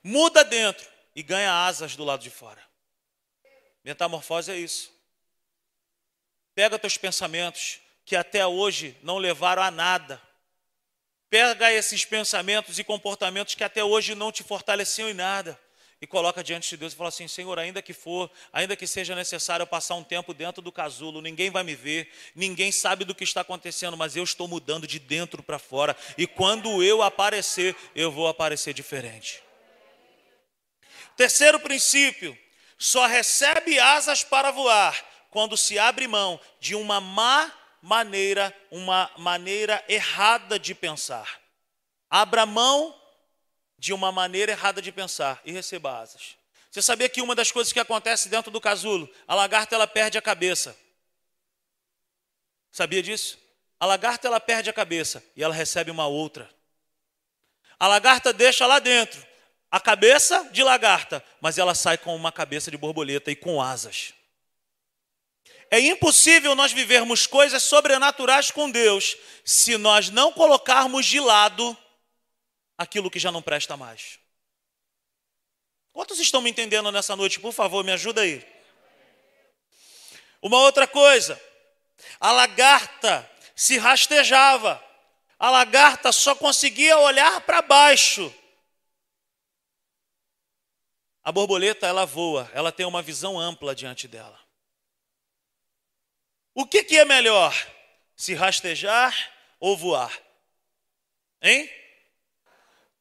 Muda 0.03 0.43
dentro 0.43 0.89
e 1.15 1.23
ganha 1.23 1.53
asas 1.67 1.95
do 1.95 2.03
lado 2.03 2.23
de 2.23 2.31
fora. 2.31 2.65
Metamorfose 3.85 4.51
é 4.51 4.57
isso. 4.57 4.91
Pega 6.55 6.79
teus 6.79 6.97
pensamentos, 6.97 7.81
que 8.03 8.17
até 8.17 8.47
hoje 8.47 8.97
não 9.03 9.19
levaram 9.19 9.63
a 9.63 9.71
nada. 9.71 10.23
Pega 11.29 11.71
esses 11.71 12.03
pensamentos 12.03 12.79
e 12.79 12.85
comportamentos 12.85 13.55
que 13.55 13.63
até 13.63 13.85
hoje 13.85 14.15
não 14.15 14.33
te 14.33 14.43
fortaleciam 14.43 15.11
em 15.11 15.13
nada 15.13 15.61
e 16.05 16.07
coloca 16.07 16.45
diante 16.45 16.69
de 16.69 16.77
Deus 16.77 16.93
e 16.93 16.97
fala 16.97 17.09
assim: 17.09 17.27
Senhor, 17.27 17.59
ainda 17.59 17.81
que 17.81 17.95
for, 17.95 18.31
ainda 18.53 18.77
que 18.77 18.87
seja 18.87 19.15
necessário 19.15 19.63
eu 19.63 19.67
passar 19.67 19.95
um 19.95 20.05
tempo 20.05 20.35
dentro 20.35 20.61
do 20.61 20.71
casulo, 20.71 21.23
ninguém 21.23 21.49
vai 21.49 21.65
me 21.65 21.75
ver, 21.75 22.13
ninguém 22.35 22.71
sabe 22.71 23.07
do 23.07 23.15
que 23.15 23.25
está 23.25 23.41
acontecendo, 23.41 23.97
mas 23.97 24.15
eu 24.15 24.23
estou 24.23 24.47
mudando 24.47 24.87
de 24.87 24.99
dentro 24.99 25.43
para 25.43 25.59
fora 25.59 25.97
e 26.19 26.27
quando 26.27 26.83
eu 26.83 27.03
aparecer, 27.03 27.75
eu 27.95 28.13
vou 28.13 28.29
aparecer 28.29 28.75
diferente. 28.75 29.43
Terceiro 31.17 31.59
princípio: 31.59 32.37
só 32.77 33.07
recebe 33.07 33.79
asas 33.79 34.23
para 34.23 34.51
voar 34.51 35.03
quando 35.31 35.57
se 35.57 35.79
abre 35.79 36.07
mão 36.07 36.39
de 36.61 36.75
uma 36.75 37.01
má 37.01 37.51
maneira, 37.81 38.55
uma 38.71 39.11
maneira 39.17 39.83
errada 39.89 40.59
de 40.59 40.75
pensar. 40.75 41.41
Abra 42.11 42.45
mão 42.45 42.95
de 43.85 43.93
uma 43.93 44.11
maneira 44.11 44.51
errada 44.51 44.81
de 44.81 44.91
pensar 44.91 45.43
e 45.45 45.53
receba 45.53 46.01
asas. 46.01 46.37
Você 46.71 46.81
sabia 46.81 47.07
que 47.07 47.21
uma 47.21 47.35
das 47.35 47.53
coisas 47.53 47.71
que 47.71 47.79
acontece 47.79 48.31
dentro 48.31 48.51
do 48.51 48.59
casulo, 48.59 49.07
a 49.29 49.35
lagarta 49.35 49.75
ela 49.75 49.87
perde 49.87 50.17
a 50.17 50.23
cabeça. 50.23 50.75
Sabia 52.73 53.03
disso? 53.03 53.39
A 53.79 53.85
lagarta 53.85 54.27
ela 54.27 54.41
perde 54.41 54.71
a 54.71 54.73
cabeça 54.73 55.23
e 55.37 55.45
ela 55.45 55.53
recebe 55.53 55.91
uma 55.91 56.07
outra. 56.07 56.49
A 57.79 57.87
lagarta 57.87 58.33
deixa 58.33 58.67
lá 58.67 58.79
dentro 58.79 59.23
a 59.71 59.79
cabeça 59.79 60.49
de 60.51 60.63
lagarta, 60.63 61.23
mas 61.39 61.59
ela 61.59 61.75
sai 61.75 61.99
com 61.99 62.17
uma 62.17 62.33
cabeça 62.33 62.71
de 62.71 62.79
borboleta 62.79 63.31
e 63.31 63.37
com 63.37 63.61
asas. 63.61 64.15
É 65.71 65.79
impossível 65.79 66.55
nós 66.55 66.73
vivermos 66.73 67.27
coisas 67.27 67.63
sobrenaturais 67.63 68.51
com 68.51 68.71
Deus 68.71 69.15
se 69.45 69.77
nós 69.77 70.09
não 70.09 70.33
colocarmos 70.33 71.05
de 71.05 71.21
lado 71.21 71.77
aquilo 72.77 73.11
que 73.11 73.19
já 73.19 73.31
não 73.31 73.43
presta 73.43 73.77
mais. 73.77 74.19
Quantos 75.93 76.19
estão 76.19 76.41
me 76.41 76.51
entendendo 76.51 76.91
nessa 76.91 77.15
noite? 77.15 77.39
Por 77.39 77.53
favor, 77.53 77.85
me 77.85 77.93
ajuda 77.93 78.23
aí. 78.23 78.45
Uma 80.43 80.59
outra 80.59 80.87
coisa, 80.87 81.41
a 82.19 82.33
lagarta 82.33 83.31
se 83.55 83.79
rastejava, 83.79 84.83
a 85.39 85.51
lagarta 85.51 86.11
só 86.11 86.35
conseguia 86.35 86.99
olhar 86.99 87.41
para 87.43 87.63
baixo. 87.63 88.35
A 91.23 91.33
borboleta, 91.33 91.87
ela 91.87 92.05
voa, 92.05 92.51
ela 92.53 92.71
tem 92.71 92.85
uma 92.85 93.01
visão 93.01 93.39
ampla 93.39 93.75
diante 93.75 94.07
dela. 94.07 94.39
O 96.53 96.67
que, 96.67 96.85
que 96.85 96.99
é 96.99 97.05
melhor? 97.05 97.55
Se 98.15 98.35
rastejar 98.35 99.33
ou 99.59 99.77
voar? 99.77 100.13
Hein? 101.41 101.71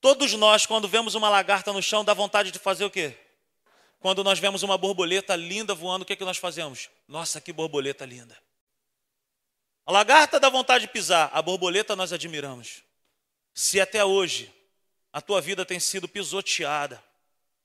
Todos 0.03 0.33
nós, 0.33 0.65
quando 0.65 0.85
vemos 0.85 1.15
uma 1.15 1.29
lagarta 1.29 1.71
no 1.71 1.81
chão, 1.81 2.03
dá 2.03 2.13
vontade 2.13 2.51
de 2.51 2.59
fazer 2.59 2.83
o 2.83 2.91
quê? 2.91 3.17
Quando 4.01 4.21
nós 4.21 4.37
vemos 4.37 4.61
uma 4.61 4.77
borboleta 4.77 5.33
linda 5.33 5.73
voando, 5.73 6.01
o 6.01 6.05
que, 6.05 6.17
que 6.17 6.25
nós 6.25 6.35
fazemos? 6.37 6.89
Nossa, 7.07 7.39
que 7.39 7.53
borboleta 7.53 8.05
linda. 8.05 8.37
A 9.85 9.93
lagarta 9.93 10.41
dá 10.41 10.49
vontade 10.49 10.87
de 10.87 10.91
pisar, 10.91 11.29
a 11.31 11.41
borboleta 11.41 11.95
nós 11.95 12.11
admiramos. 12.11 12.83
Se 13.53 13.79
até 13.79 14.03
hoje 14.03 14.53
a 15.13 15.21
tua 15.21 15.39
vida 15.39 15.65
tem 15.65 15.79
sido 15.79 16.05
pisoteada, 16.05 17.01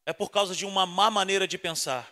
é 0.07 0.13
por 0.13 0.31
causa 0.31 0.55
de 0.55 0.65
uma 0.65 0.87
má 0.87 1.11
maneira 1.11 1.49
de 1.49 1.59
pensar. 1.59 2.09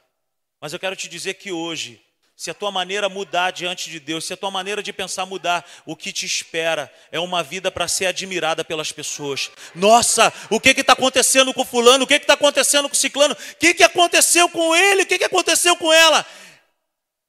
Mas 0.60 0.72
eu 0.72 0.80
quero 0.80 0.96
te 0.96 1.08
dizer 1.08 1.34
que 1.34 1.52
hoje 1.52 2.04
se 2.36 2.50
a 2.50 2.54
tua 2.54 2.70
maneira 2.70 3.08
mudar 3.08 3.50
diante 3.50 3.88
de 3.88 3.98
Deus, 3.98 4.26
se 4.26 4.34
a 4.34 4.36
tua 4.36 4.50
maneira 4.50 4.82
de 4.82 4.92
pensar 4.92 5.24
mudar, 5.24 5.66
o 5.86 5.96
que 5.96 6.12
te 6.12 6.26
espera 6.26 6.92
é 7.10 7.18
uma 7.18 7.42
vida 7.42 7.70
para 7.70 7.88
ser 7.88 8.04
admirada 8.04 8.62
pelas 8.62 8.92
pessoas. 8.92 9.50
Nossa, 9.74 10.30
o 10.50 10.60
que 10.60 10.68
está 10.68 10.92
acontecendo 10.92 11.54
com 11.54 11.64
fulano? 11.64 12.04
O 12.04 12.06
que 12.06 12.12
está 12.12 12.34
acontecendo 12.34 12.90
com 12.90 12.94
ciclano? 12.94 13.32
O 13.32 13.56
que, 13.56 13.72
que 13.72 13.82
aconteceu 13.82 14.50
com 14.50 14.76
ele? 14.76 15.04
O 15.04 15.06
que, 15.06 15.16
que 15.16 15.24
aconteceu 15.24 15.74
com 15.76 15.90
ela? 15.90 16.26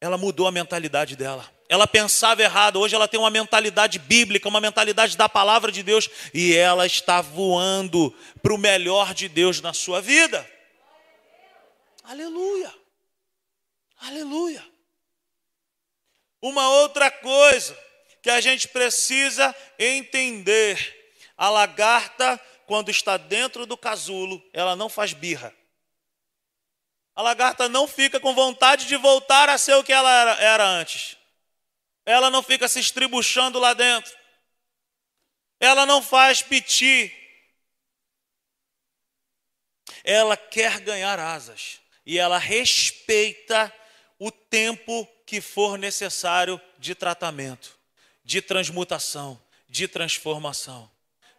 Ela 0.01 0.17
mudou 0.17 0.45
a 0.45 0.51
mentalidade 0.51 1.15
dela. 1.15 1.49
Ela 1.69 1.87
pensava 1.87 2.43
errado, 2.43 2.77
hoje 2.77 2.93
ela 2.93 3.07
tem 3.07 3.19
uma 3.19 3.29
mentalidade 3.29 3.99
bíblica, 3.99 4.49
uma 4.49 4.61
mentalidade 4.61 5.15
da 5.15 5.29
palavra 5.29 5.71
de 5.71 5.83
Deus, 5.83 6.09
e 6.33 6.53
ela 6.53 6.85
está 6.85 7.21
voando 7.21 8.13
para 8.41 8.53
o 8.53 8.57
melhor 8.57 9.13
de 9.13 9.29
Deus 9.29 9.61
na 9.61 9.73
sua 9.73 10.01
vida. 10.01 10.45
Aleluia! 12.03 12.73
Aleluia! 13.99 14.76
Uma 16.41 16.69
outra 16.69 17.09
coisa 17.09 17.77
que 18.21 18.29
a 18.29 18.39
gente 18.41 18.67
precisa 18.67 19.55
entender: 19.79 21.15
a 21.37 21.49
lagarta, 21.49 22.39
quando 22.65 22.89
está 22.89 23.17
dentro 23.17 23.65
do 23.65 23.77
casulo, 23.77 24.43
ela 24.53 24.75
não 24.75 24.89
faz 24.89 25.13
birra. 25.13 25.53
A 27.15 27.21
lagarta 27.21 27.67
não 27.67 27.87
fica 27.87 28.19
com 28.19 28.35
vontade 28.35 28.85
de 28.85 28.95
voltar 28.95 29.49
a 29.49 29.57
ser 29.57 29.73
o 29.75 29.83
que 29.83 29.91
ela 29.91 30.11
era, 30.11 30.31
era 30.39 30.65
antes. 30.65 31.17
Ela 32.05 32.29
não 32.29 32.43
fica 32.43 32.67
se 32.67 32.79
estribuchando 32.79 33.59
lá 33.59 33.73
dentro. 33.73 34.15
Ela 35.59 35.85
não 35.85 36.01
faz 36.01 36.43
piti. 36.43 37.11
Ela 40.03 40.37
quer 40.37 40.79
ganhar 40.79 41.17
asas. 41.17 41.81
E 42.05 42.19
ela 42.19 42.37
respeita 42.37 43.73
o 44.19 44.31
tempo 44.31 45.07
que 45.27 45.41
for 45.41 45.77
necessário 45.77 46.59
de 46.79 46.95
tratamento, 46.95 47.77
de 48.23 48.41
transmutação, 48.41 49.39
de 49.67 49.85
transformação. 49.85 50.89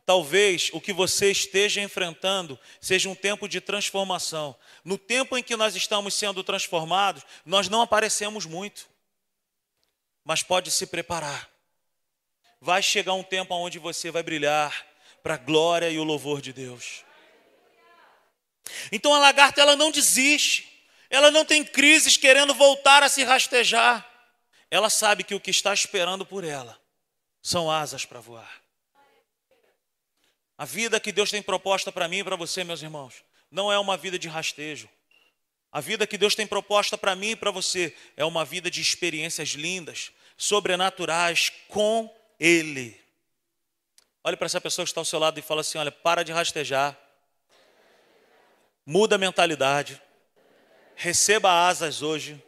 Talvez 0.04 0.70
o 0.74 0.80
que 0.80 0.92
você 0.92 1.30
esteja 1.30 1.80
enfrentando 1.80 2.58
seja 2.82 3.08
um 3.08 3.14
tempo 3.14 3.48
de 3.48 3.62
transformação. 3.62 4.54
No 4.84 4.98
tempo 4.98 5.38
em 5.38 5.42
que 5.42 5.56
nós 5.56 5.74
estamos 5.74 6.12
sendo 6.12 6.44
transformados, 6.44 7.24
nós 7.46 7.68
não 7.70 7.80
aparecemos 7.80 8.44
muito, 8.44 8.86
mas 10.22 10.42
pode 10.42 10.70
se 10.70 10.86
preparar. 10.86 11.48
Vai 12.60 12.82
chegar 12.82 13.14
um 13.14 13.22
tempo 13.22 13.54
onde 13.54 13.78
você 13.78 14.10
vai 14.10 14.22
brilhar 14.22 14.86
para 15.22 15.34
a 15.34 15.38
glória 15.38 15.88
e 15.88 15.98
o 15.98 16.04
louvor 16.04 16.42
de 16.42 16.52
Deus. 16.52 17.04
Então 18.92 19.14
a 19.14 19.18
lagarta 19.18 19.62
ela 19.62 19.76
não 19.76 19.90
desiste. 19.90 20.67
Ela 21.10 21.30
não 21.30 21.44
tem 21.44 21.64
crises 21.64 22.16
querendo 22.16 22.54
voltar 22.54 23.02
a 23.02 23.08
se 23.08 23.24
rastejar. 23.24 24.06
Ela 24.70 24.90
sabe 24.90 25.24
que 25.24 25.34
o 25.34 25.40
que 25.40 25.50
está 25.50 25.72
esperando 25.72 26.26
por 26.26 26.44
ela 26.44 26.78
são 27.40 27.70
asas 27.70 28.04
para 28.04 28.20
voar. 28.20 28.62
A 30.56 30.64
vida 30.64 31.00
que 31.00 31.12
Deus 31.12 31.30
tem 31.30 31.40
proposta 31.40 31.90
para 31.90 32.08
mim 32.08 32.18
e 32.18 32.24
para 32.24 32.36
você, 32.36 32.64
meus 32.64 32.82
irmãos, 32.82 33.24
não 33.50 33.72
é 33.72 33.78
uma 33.78 33.96
vida 33.96 34.18
de 34.18 34.28
rastejo. 34.28 34.88
A 35.70 35.80
vida 35.80 36.06
que 36.06 36.18
Deus 36.18 36.34
tem 36.34 36.46
proposta 36.46 36.98
para 36.98 37.14
mim 37.14 37.30
e 37.30 37.36
para 37.36 37.50
você 37.50 37.94
é 38.16 38.24
uma 38.24 38.44
vida 38.44 38.70
de 38.70 38.80
experiências 38.80 39.50
lindas, 39.50 40.10
sobrenaturais 40.36 41.50
com 41.68 42.12
Ele. 42.40 42.98
Olhe 44.24 44.36
para 44.36 44.46
essa 44.46 44.60
pessoa 44.60 44.84
que 44.84 44.90
está 44.90 45.00
ao 45.00 45.04
seu 45.04 45.18
lado 45.18 45.38
e 45.38 45.42
fala 45.42 45.60
assim: 45.60 45.78
olha, 45.78 45.92
para 45.92 46.22
de 46.22 46.32
rastejar, 46.32 46.98
muda 48.84 49.14
a 49.14 49.18
mentalidade 49.18 50.00
receba 50.98 51.68
asas 51.68 52.02
hoje 52.02 52.42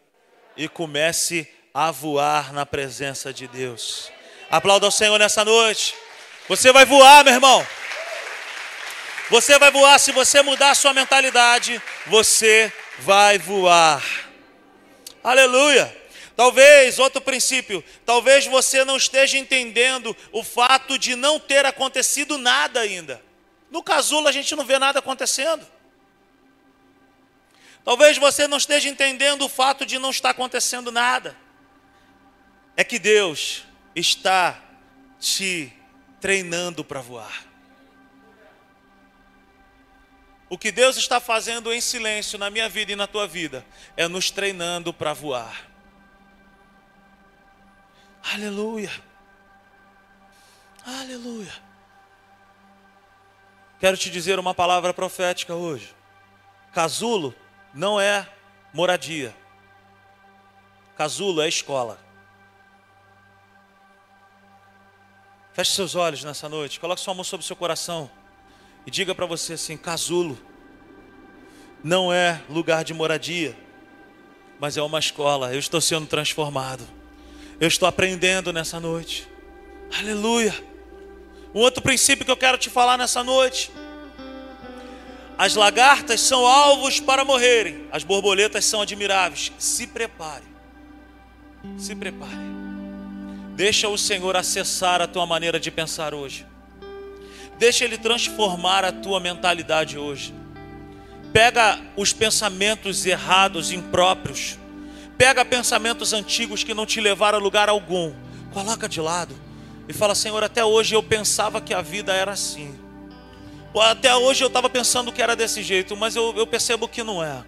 e 0.56 0.68
comece 0.68 1.48
a 1.72 1.92
voar 1.92 2.52
na 2.52 2.66
presença 2.66 3.32
de 3.32 3.46
Deus. 3.46 4.10
Aplauda 4.50 4.86
ao 4.86 4.90
Senhor 4.90 5.16
nessa 5.18 5.44
noite. 5.44 5.94
Você 6.48 6.72
vai 6.72 6.84
voar, 6.84 7.24
meu 7.24 7.32
irmão. 7.32 7.64
Você 9.30 9.56
vai 9.56 9.70
voar 9.70 10.00
se 10.00 10.10
você 10.10 10.42
mudar 10.42 10.72
a 10.72 10.74
sua 10.74 10.92
mentalidade, 10.92 11.80
você 12.08 12.72
vai 12.98 13.38
voar. 13.38 14.04
Aleluia. 15.22 15.96
Talvez, 16.34 16.98
outro 16.98 17.20
princípio, 17.20 17.84
talvez 18.04 18.46
você 18.46 18.84
não 18.84 18.96
esteja 18.96 19.38
entendendo 19.38 20.16
o 20.32 20.42
fato 20.42 20.98
de 20.98 21.14
não 21.14 21.38
ter 21.38 21.64
acontecido 21.64 22.36
nada 22.36 22.80
ainda. 22.80 23.22
No 23.70 23.80
casulo 23.80 24.26
a 24.26 24.32
gente 24.32 24.56
não 24.56 24.64
vê 24.64 24.76
nada 24.76 24.98
acontecendo. 24.98 25.64
Talvez 27.84 28.18
você 28.18 28.46
não 28.46 28.58
esteja 28.58 28.88
entendendo 28.88 29.42
o 29.42 29.48
fato 29.48 29.86
de 29.86 29.98
não 29.98 30.10
estar 30.10 30.30
acontecendo 30.30 30.92
nada. 30.92 31.36
É 32.76 32.84
que 32.84 32.98
Deus 32.98 33.64
está 33.94 34.60
te 35.18 35.72
treinando 36.20 36.84
para 36.84 37.00
voar. 37.00 37.44
O 40.48 40.58
que 40.58 40.72
Deus 40.72 40.96
está 40.96 41.20
fazendo 41.20 41.72
em 41.72 41.80
silêncio 41.80 42.38
na 42.38 42.50
minha 42.50 42.68
vida 42.68 42.92
e 42.92 42.96
na 42.96 43.06
tua 43.06 43.26
vida 43.26 43.64
é 43.96 44.08
nos 44.08 44.30
treinando 44.30 44.92
para 44.92 45.12
voar. 45.12 45.70
Aleluia. 48.32 48.90
Aleluia. 50.84 51.52
Quero 53.78 53.96
te 53.96 54.10
dizer 54.10 54.38
uma 54.38 54.52
palavra 54.52 54.92
profética 54.92 55.54
hoje. 55.54 55.94
Casulo 56.72 57.34
não 57.74 58.00
é 58.00 58.28
moradia. 58.72 59.34
Casulo 60.96 61.40
é 61.40 61.48
escola. 61.48 61.98
Feche 65.52 65.72
seus 65.72 65.94
olhos 65.94 66.22
nessa 66.22 66.48
noite, 66.48 66.78
coloque 66.78 67.00
sua 67.00 67.14
mão 67.14 67.24
sobre 67.24 67.44
seu 67.44 67.56
coração 67.56 68.10
e 68.86 68.90
diga 68.90 69.14
para 69.14 69.26
você 69.26 69.54
assim: 69.54 69.76
casulo 69.76 70.38
não 71.82 72.12
é 72.12 72.40
lugar 72.48 72.84
de 72.84 72.92
moradia, 72.94 73.56
mas 74.58 74.76
é 74.76 74.82
uma 74.82 74.98
escola. 74.98 75.52
Eu 75.52 75.58
estou 75.58 75.80
sendo 75.80 76.06
transformado. 76.06 76.86
Eu 77.58 77.68
estou 77.68 77.88
aprendendo 77.88 78.52
nessa 78.52 78.78
noite. 78.78 79.28
Aleluia. 79.98 80.54
Um 81.54 81.60
outro 81.60 81.82
princípio 81.82 82.24
que 82.24 82.30
eu 82.30 82.36
quero 82.36 82.56
te 82.56 82.70
falar 82.70 82.96
nessa 82.96 83.24
noite 83.24 83.72
as 85.40 85.54
lagartas 85.54 86.20
são 86.20 86.44
alvos 86.44 87.00
para 87.00 87.24
morrerem, 87.24 87.86
as 87.90 88.04
borboletas 88.04 88.62
são 88.66 88.82
admiráveis. 88.82 89.50
Se 89.58 89.86
prepare, 89.86 90.44
se 91.78 91.96
prepare. 91.96 92.36
Deixa 93.56 93.88
o 93.88 93.96
Senhor 93.96 94.36
acessar 94.36 95.00
a 95.00 95.06
tua 95.06 95.24
maneira 95.24 95.58
de 95.58 95.70
pensar 95.70 96.12
hoje. 96.12 96.46
Deixa 97.58 97.86
Ele 97.86 97.96
transformar 97.96 98.84
a 98.84 98.92
tua 98.92 99.18
mentalidade 99.18 99.96
hoje. 99.96 100.34
Pega 101.32 101.80
os 101.96 102.12
pensamentos 102.12 103.06
errados, 103.06 103.72
impróprios. 103.72 104.58
Pega 105.16 105.42
pensamentos 105.42 106.12
antigos 106.12 106.62
que 106.62 106.74
não 106.74 106.84
te 106.84 107.00
levaram 107.00 107.38
a 107.38 107.42
lugar 107.42 107.70
algum. 107.70 108.12
Coloca 108.52 108.86
de 108.86 109.00
lado 109.00 109.34
e 109.88 109.94
fala: 109.94 110.14
Senhor, 110.14 110.44
até 110.44 110.62
hoje 110.62 110.94
eu 110.94 111.02
pensava 111.02 111.62
que 111.62 111.72
a 111.72 111.80
vida 111.80 112.12
era 112.12 112.32
assim. 112.32 112.89
Até 113.78 114.14
hoje 114.16 114.42
eu 114.42 114.48
estava 114.48 114.68
pensando 114.68 115.12
que 115.12 115.22
era 115.22 115.36
desse 115.36 115.62
jeito, 115.62 115.96
mas 115.96 116.16
eu, 116.16 116.34
eu 116.36 116.46
percebo 116.46 116.88
que 116.88 117.04
não 117.04 117.22
é. 117.22 117.44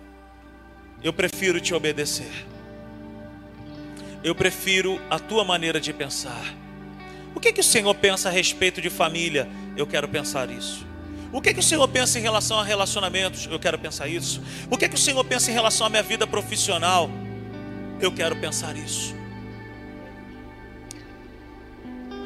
Eu 1.02 1.12
prefiro 1.12 1.60
te 1.60 1.74
obedecer. 1.74 2.46
Eu 4.22 4.34
prefiro 4.34 5.00
a 5.10 5.18
tua 5.18 5.44
maneira 5.44 5.80
de 5.80 5.92
pensar. 5.92 6.44
O 7.34 7.40
que, 7.40 7.52
que 7.52 7.60
o 7.60 7.64
Senhor 7.64 7.92
pensa 7.96 8.28
a 8.28 8.32
respeito 8.32 8.80
de 8.80 8.88
família? 8.88 9.48
Eu 9.76 9.84
quero 9.84 10.06
pensar 10.08 10.48
isso. 10.48 10.86
O 11.32 11.40
que, 11.40 11.52
que 11.52 11.60
o 11.60 11.62
Senhor 11.62 11.88
pensa 11.88 12.20
em 12.20 12.22
relação 12.22 12.60
a 12.60 12.64
relacionamentos? 12.64 13.48
Eu 13.50 13.58
quero 13.58 13.78
pensar 13.78 14.06
isso. 14.06 14.40
O 14.70 14.76
que, 14.76 14.88
que 14.88 14.94
o 14.94 14.98
Senhor 14.98 15.24
pensa 15.24 15.50
em 15.50 15.54
relação 15.54 15.86
à 15.86 15.90
minha 15.90 16.02
vida 16.02 16.24
profissional? 16.24 17.10
Eu 18.00 18.12
quero 18.12 18.36
pensar 18.36 18.76
isso. 18.76 19.12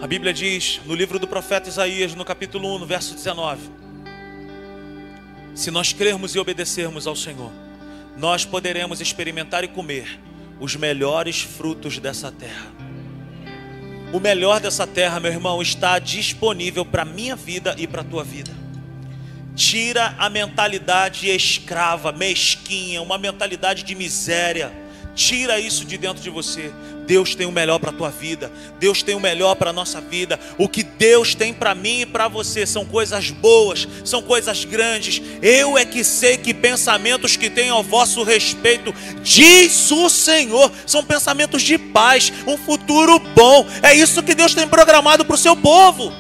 A 0.03 0.07
Bíblia 0.07 0.35
diz 0.35 0.83
no 0.85 0.95
livro 0.95 1.19
do 1.19 1.27
profeta 1.27 1.71
Isaías, 1.71 2.15
no 2.15 2.25
capítulo 2.25 2.75
1, 2.77 2.81
no 2.81 2.87
verso 2.87 3.15
19: 3.15 3.86
se 5.57 5.71
nós 5.71 5.91
crermos 5.91 6.35
e 6.35 6.39
obedecermos 6.39 7.07
ao 7.07 7.17
Senhor, 7.17 7.51
nós 8.17 8.45
poderemos 8.45 9.01
experimentar 9.01 9.65
e 9.65 9.69
comer 9.69 10.21
os 10.61 10.77
melhores 10.77 11.41
frutos 11.41 11.99
dessa 11.99 12.31
terra. 12.31 12.71
O 14.13 14.21
melhor 14.21 14.61
dessa 14.61 14.87
terra, 14.87 15.19
meu 15.19 15.33
irmão, 15.33 15.61
está 15.63 15.99
disponível 15.99 16.85
para 16.85 17.03
a 17.03 17.07
minha 17.07 17.35
vida 17.35 17.75
e 17.79 17.87
para 17.87 18.03
a 18.03 18.05
tua 18.05 18.23
vida. 18.23 18.53
Tira 19.55 20.15
a 20.19 20.29
mentalidade 20.29 21.31
escrava, 21.31 22.13
mesquinha, 22.13 23.01
uma 23.01 23.17
mentalidade 23.17 23.83
de 23.83 23.95
miséria. 23.95 24.71
Tira 25.15 25.59
isso 25.59 25.87
de 25.87 25.97
dentro 25.97 26.23
de 26.23 26.29
você. 26.29 26.71
Deus 27.07 27.35
tem 27.35 27.47
o 27.47 27.53
melhor 27.53 27.79
para 27.79 27.91
a 27.91 27.93
tua 27.93 28.11
vida. 28.11 28.51
Deus 28.79 29.03
tem 29.03 29.15
o 29.15 29.21
melhor 29.21 29.55
para 29.55 29.71
a 29.71 29.73
nossa 29.73 30.01
vida. 30.01 30.39
O 30.59 30.69
que 30.69 30.83
Deus 30.83 31.35
tem 31.35 31.55
para 31.55 31.75
mim 31.75 32.01
e 32.01 32.07
para 32.07 32.29
você 32.29 32.67
são 32.67 32.85
coisas 32.85 33.31
boas, 33.31 33.87
são 34.05 34.21
coisas 34.21 34.65
grandes. 34.65 35.23
Eu 35.41 35.79
é 35.79 35.85
que 35.85 36.03
sei 36.03 36.37
que 36.37 36.53
pensamentos 36.53 37.37
que 37.37 37.49
tenho 37.49 37.75
ao 37.75 37.83
vosso 37.83 38.23
respeito, 38.23 38.95
diz 39.23 39.91
o 39.91 40.09
Senhor, 40.09 40.71
são 40.85 41.05
pensamentos 41.05 41.63
de 41.63 41.79
paz, 41.79 42.33
um 42.47 42.59
futuro 42.59 43.19
bom. 43.19 43.67
É 43.83 43.95
isso 43.95 44.23
que 44.23 44.35
Deus 44.35 44.55
tem 44.55 44.67
programado 44.67 45.25
para 45.25 45.35
o 45.35 45.39
seu 45.39 45.57
povo. 45.57 46.13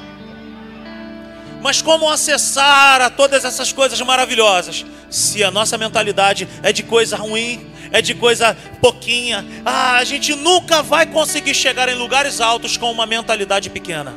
Mas 1.63 1.83
como 1.83 2.09
acessar 2.09 3.01
a 3.01 3.11
todas 3.11 3.45
essas 3.45 3.73
coisas 3.73 4.01
maravilhosas? 4.01 4.85
Se 5.11 5.43
a 5.45 5.51
nossa 5.51 5.79
mentalidade 5.79 6.49
é 6.63 6.73
de 6.73 6.83
coisa 6.83 7.17
ruim, 7.17 7.67
é 7.93 8.03
de 8.03 8.15
coisa 8.15 8.57
pouquinha. 8.81 9.45
Ah, 9.65 9.97
a 9.97 10.05
gente 10.05 10.35
nunca 10.35 10.83
vai 10.83 11.07
conseguir 11.07 11.55
chegar 11.55 11.89
em 11.89 11.95
lugares 11.95 12.41
altos 12.41 12.77
com 12.77 12.91
uma 12.91 13.07
mentalidade 13.07 13.71
pequena. 13.71 14.15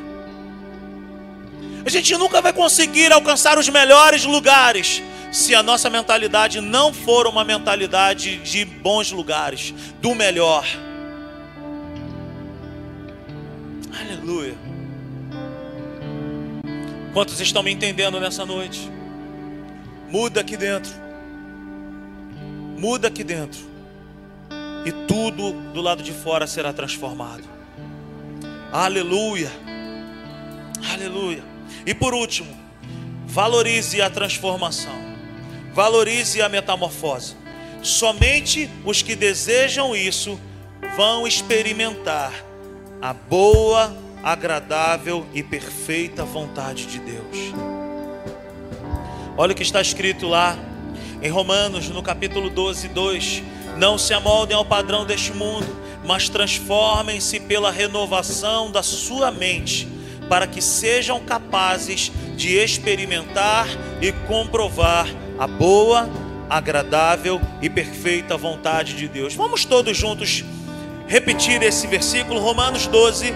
A 1.86 1.90
gente 1.90 2.16
nunca 2.18 2.42
vai 2.42 2.54
conseguir 2.54 3.12
alcançar 3.12 3.58
os 3.58 3.70
melhores 3.70 4.24
lugares 4.24 5.02
se 5.32 5.54
a 5.54 5.62
nossa 5.62 5.90
mentalidade 5.90 6.60
não 6.60 6.94
for 6.94 7.28
uma 7.28 7.44
mentalidade 7.44 8.38
de 8.38 8.66
bons 8.66 9.12
lugares, 9.12 9.74
do 10.02 10.16
melhor. 10.16 10.66
Aleluia. 14.00 14.56
Quantos 17.14 17.40
estão 17.40 17.64
me 17.64 17.72
entendendo 17.72 18.20
nessa 18.20 18.46
noite? 18.46 18.99
Muda 20.10 20.42
aqui 20.42 20.58
dentro. 20.58 20.92
Muda 22.78 23.08
aqui 23.08 23.24
dentro. 23.24 23.60
E 24.86 24.92
tudo 25.08 25.52
do 25.72 25.82
lado 25.82 26.02
de 26.02 26.12
fora 26.12 26.48
será 26.48 26.74
transformado. 26.74 27.44
Aleluia. 28.72 29.52
Aleluia. 30.92 31.44
E 31.86 31.94
por 31.94 32.14
último, 32.14 32.58
valorize 33.26 34.02
a 34.02 34.10
transformação. 34.10 34.94
Valorize 35.74 36.42
a 36.42 36.50
metamorfose. 36.50 37.36
Somente 37.84 38.70
os 38.84 39.02
que 39.02 39.16
desejam 39.16 39.96
isso 39.96 40.40
vão 40.96 41.28
experimentar 41.28 42.34
a 43.02 43.14
boa, 43.14 43.96
agradável 44.24 45.26
e 45.34 45.42
perfeita 45.42 46.26
vontade 46.26 46.86
de 46.88 47.00
Deus. 47.00 47.69
Olha 49.40 49.54
o 49.54 49.56
que 49.56 49.64
está 49.64 49.80
escrito 49.80 50.28
lá 50.28 50.60
em 51.22 51.30
Romanos, 51.30 51.88
no 51.88 52.04
capítulo 52.04 52.50
12, 52.50 52.90
2: 52.90 53.44
Não 53.78 53.98
se 53.98 54.14
amoldem 54.14 54.54
ao 54.54 54.66
padrão 54.66 55.06
deste 55.06 55.32
mundo, 55.32 55.66
mas 56.04 56.28
transformem-se 56.28 57.40
pela 57.40 57.72
renovação 57.72 58.70
da 58.70 58.84
sua 58.84 59.32
mente, 59.32 59.88
para 60.28 60.46
que 60.46 60.62
sejam 60.62 61.22
capazes 61.22 62.12
de 62.36 62.58
experimentar 62.58 63.66
e 64.02 64.12
comprovar 64.28 65.08
a 65.38 65.48
boa, 65.48 66.10
agradável 66.50 67.40
e 67.62 67.70
perfeita 67.70 68.36
vontade 68.36 68.94
de 68.94 69.08
Deus. 69.08 69.36
Vamos 69.36 69.64
todos 69.64 69.96
juntos 69.96 70.44
repetir 71.08 71.64
esse 71.64 71.88
versículo, 71.88 72.42
Romanos 72.42 72.88
12, 72.88 73.34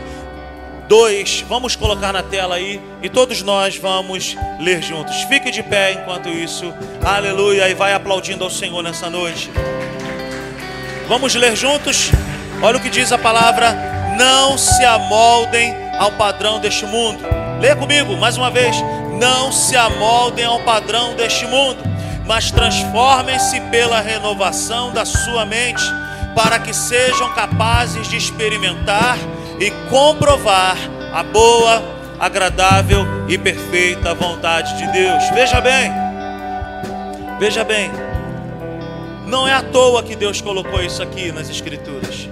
2. 0.93 1.45
Vamos 1.49 1.75
colocar 1.75 2.13
na 2.13 2.21
tela 2.21 2.53
aí 2.53 2.79
e 3.01 3.09
todos 3.09 3.41
nós 3.41 3.75
vamos 3.77 4.37
ler 4.59 4.79
juntos. 4.83 5.23
Fique 5.23 5.49
de 5.49 5.63
pé 5.63 5.93
enquanto 5.93 6.29
isso. 6.29 6.71
Aleluia. 7.03 7.67
E 7.67 7.73
vai 7.73 7.95
aplaudindo 7.95 8.43
ao 8.43 8.49
Senhor 8.51 8.83
nessa 8.83 9.09
noite. 9.09 9.49
Vamos 11.07 11.33
ler 11.33 11.55
juntos. 11.55 12.11
Olha 12.61 12.77
o 12.77 12.79
que 12.79 12.91
diz 12.91 13.11
a 13.11 13.17
palavra: 13.17 13.75
Não 14.19 14.55
se 14.55 14.85
amoldem 14.85 15.73
ao 15.97 16.11
padrão 16.11 16.59
deste 16.59 16.85
mundo. 16.85 17.23
Leia 17.59 17.75
comigo 17.75 18.15
mais 18.15 18.37
uma 18.37 18.51
vez. 18.51 18.75
Não 19.19 19.51
se 19.51 19.75
amoldem 19.75 20.45
ao 20.45 20.59
padrão 20.59 21.15
deste 21.15 21.47
mundo, 21.47 21.81
mas 22.27 22.51
transformem-se 22.51 23.59
pela 23.71 23.99
renovação 23.99 24.93
da 24.93 25.05
sua 25.05 25.43
mente, 25.43 25.83
para 26.35 26.59
que 26.59 26.71
sejam 26.71 27.33
capazes 27.33 28.07
de 28.07 28.15
experimentar 28.15 29.17
e 29.59 29.71
comprovar 29.89 30.77
a 31.13 31.23
boa, 31.23 31.81
agradável 32.19 33.05
e 33.27 33.37
perfeita 33.37 34.13
vontade 34.13 34.77
de 34.77 34.91
Deus. 34.91 35.29
Veja 35.33 35.61
bem, 35.61 35.91
veja 37.39 37.63
bem, 37.63 37.91
não 39.27 39.47
é 39.47 39.53
à 39.53 39.61
toa 39.61 40.03
que 40.03 40.15
Deus 40.15 40.41
colocou 40.41 40.81
isso 40.81 41.01
aqui 41.01 41.31
nas 41.31 41.49
Escrituras. 41.49 42.29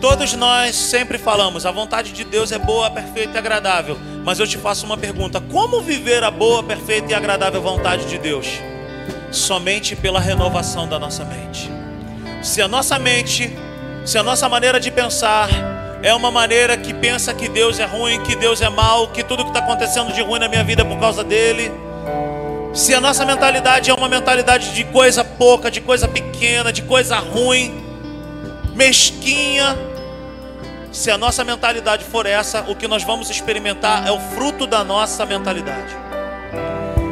Todos 0.00 0.32
nós 0.34 0.76
sempre 0.76 1.18
falamos, 1.18 1.66
a 1.66 1.72
vontade 1.72 2.12
de 2.12 2.22
Deus 2.22 2.52
é 2.52 2.58
boa, 2.58 2.88
perfeita 2.88 3.34
e 3.34 3.38
agradável. 3.38 3.98
Mas 4.24 4.38
eu 4.38 4.46
te 4.46 4.56
faço 4.56 4.86
uma 4.86 4.96
pergunta: 4.96 5.40
como 5.40 5.80
viver 5.80 6.22
a 6.22 6.30
boa, 6.30 6.62
perfeita 6.62 7.10
e 7.10 7.14
agradável 7.14 7.60
vontade 7.60 8.06
de 8.06 8.16
Deus? 8.16 8.46
Somente 9.32 9.96
pela 9.96 10.20
renovação 10.20 10.88
da 10.88 10.98
nossa 10.98 11.24
mente. 11.24 11.68
Se 12.42 12.62
a 12.62 12.68
nossa 12.68 12.98
mente, 12.98 13.52
se 14.04 14.16
a 14.16 14.22
nossa 14.22 14.48
maneira 14.48 14.78
de 14.78 14.90
pensar 14.90 15.48
é 16.02 16.14
uma 16.14 16.30
maneira 16.30 16.76
que 16.76 16.94
pensa 16.94 17.34
que 17.34 17.48
Deus 17.48 17.78
é 17.80 17.84
ruim, 17.84 18.22
que 18.22 18.36
Deus 18.36 18.62
é 18.62 18.68
mal, 18.68 19.08
que 19.08 19.24
tudo 19.24 19.42
que 19.42 19.50
está 19.50 19.60
acontecendo 19.60 20.12
de 20.12 20.22
ruim 20.22 20.38
na 20.38 20.48
minha 20.48 20.62
vida 20.62 20.82
é 20.82 20.84
por 20.84 20.98
causa 20.98 21.24
dele. 21.24 21.72
Se 22.72 22.94
a 22.94 23.00
nossa 23.00 23.24
mentalidade 23.24 23.90
é 23.90 23.94
uma 23.94 24.08
mentalidade 24.08 24.72
de 24.74 24.84
coisa 24.84 25.24
pouca, 25.24 25.70
de 25.70 25.80
coisa 25.80 26.06
pequena, 26.06 26.72
de 26.72 26.82
coisa 26.82 27.16
ruim, 27.16 27.74
mesquinha, 28.76 29.76
se 30.92 31.10
a 31.10 31.18
nossa 31.18 31.42
mentalidade 31.42 32.04
for 32.04 32.26
essa, 32.26 32.62
o 32.68 32.76
que 32.76 32.86
nós 32.86 33.02
vamos 33.02 33.28
experimentar 33.28 34.06
é 34.06 34.12
o 34.12 34.20
fruto 34.20 34.66
da 34.66 34.84
nossa 34.84 35.26
mentalidade. 35.26 35.96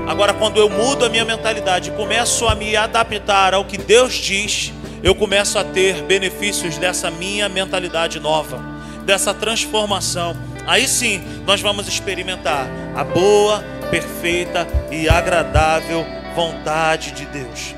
Agora, 0.07 0.33
quando 0.33 0.59
eu 0.59 0.71
mudo 0.71 1.05
a 1.05 1.09
minha 1.09 1.25
mentalidade 1.25 1.91
e 1.91 1.93
começo 1.93 2.47
a 2.47 2.55
me 2.55 2.77
adaptar 2.77 3.53
ao 3.53 3.65
que 3.65 3.77
Deus 3.77 4.15
diz, 4.15 4.73
eu 5.03 5.15
começo 5.15 5.59
a 5.59 5.65
ter 5.65 6.03
benefícios 6.03 6.79
dessa 6.79 7.11
minha 7.11 7.49
mentalidade 7.49 8.21
nova 8.21 8.76
dessa 9.07 9.33
transformação, 9.33 10.37
aí 10.67 10.87
sim 10.87 11.23
nós 11.47 11.61
vamos 11.61 11.87
experimentar 11.87 12.67
a 12.95 13.05
boa, 13.05 13.65
perfeita 13.91 14.67
e 14.91 15.09
agradável 15.09 16.05
vontade 16.35 17.13
de 17.13 17.25
Deus. 17.25 17.75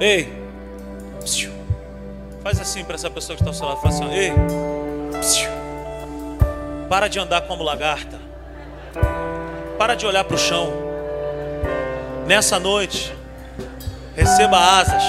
Ei, 0.00 0.36
faz 2.42 2.60
assim 2.60 2.84
para 2.84 2.96
essa 2.96 3.08
pessoa 3.08 3.36
que 3.36 3.42
está 3.42 3.50
ao 3.50 3.54
seu 3.54 3.66
lado, 3.66 3.80
fala 3.80 3.94
assim, 3.94 4.12
ei, 4.12 4.32
para 6.88 7.08
de 7.08 7.18
andar 7.18 7.42
como 7.42 7.62
lagarta, 7.62 8.18
para 9.78 9.94
de 9.94 10.06
olhar 10.06 10.24
para 10.24 10.34
o 10.34 10.38
chão. 10.38 10.72
Nessa 12.26 12.58
noite, 12.58 13.14
receba 14.14 14.58
asas 14.58 15.02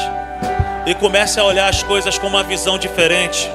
e 0.86 0.94
comece 0.96 1.40
a 1.40 1.44
olhar 1.44 1.68
as 1.68 1.84
coisas 1.84 2.18
com 2.18 2.28
uma 2.28 2.44
visão 2.44 2.78
diferente. 2.78 3.50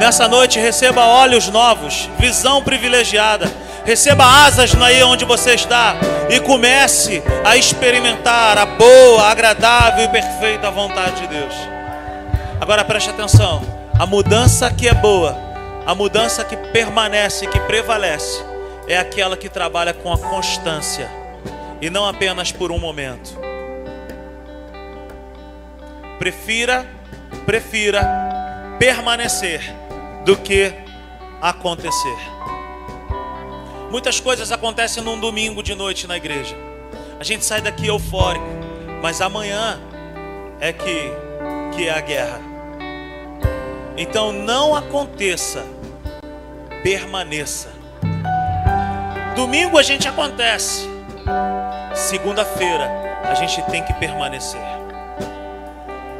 Nessa 0.00 0.26
noite, 0.26 0.58
receba 0.58 1.04
olhos 1.04 1.48
novos, 1.48 2.08
visão 2.18 2.64
privilegiada. 2.64 3.52
Receba 3.84 4.24
asas 4.46 4.74
aí 4.80 5.02
onde 5.02 5.26
você 5.26 5.52
está 5.52 5.94
e 6.30 6.40
comece 6.40 7.22
a 7.44 7.54
experimentar 7.58 8.56
a 8.56 8.64
boa, 8.64 9.28
agradável 9.28 10.06
e 10.06 10.08
perfeita 10.08 10.70
vontade 10.70 11.20
de 11.20 11.26
Deus. 11.26 11.52
Agora 12.58 12.82
preste 12.82 13.10
atenção: 13.10 13.60
a 13.98 14.06
mudança 14.06 14.70
que 14.70 14.88
é 14.88 14.94
boa, 14.94 15.36
a 15.84 15.94
mudança 15.94 16.44
que 16.44 16.56
permanece, 16.56 17.46
que 17.46 17.60
prevalece, 17.60 18.42
é 18.88 18.96
aquela 18.96 19.36
que 19.36 19.50
trabalha 19.50 19.92
com 19.92 20.10
a 20.10 20.16
constância 20.16 21.10
e 21.78 21.90
não 21.90 22.08
apenas 22.08 22.50
por 22.50 22.72
um 22.72 22.78
momento. 22.78 23.38
Prefira, 26.18 26.86
prefira 27.44 28.02
permanecer 28.78 29.79
do 30.24 30.36
que 30.36 30.72
acontecer. 31.40 32.16
Muitas 33.90 34.20
coisas 34.20 34.52
acontecem 34.52 35.02
num 35.02 35.18
domingo 35.18 35.62
de 35.62 35.74
noite 35.74 36.06
na 36.06 36.16
igreja. 36.16 36.56
A 37.18 37.24
gente 37.24 37.44
sai 37.44 37.60
daqui 37.60 37.86
eufórico, 37.86 38.46
mas 39.02 39.20
amanhã 39.20 39.80
é 40.60 40.72
que, 40.72 41.12
que 41.74 41.88
é 41.88 41.90
a 41.90 42.00
guerra. 42.00 42.40
Então 43.96 44.32
não 44.32 44.74
aconteça, 44.74 45.64
permaneça. 46.82 47.68
Domingo 49.34 49.78
a 49.78 49.82
gente 49.82 50.06
acontece, 50.06 50.88
segunda-feira 51.94 52.88
a 53.24 53.34
gente 53.34 53.62
tem 53.70 53.82
que 53.84 53.92
permanecer. 53.94 54.60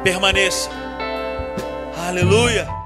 Permaneça. 0.03 0.69
Aleluia. 2.07 2.80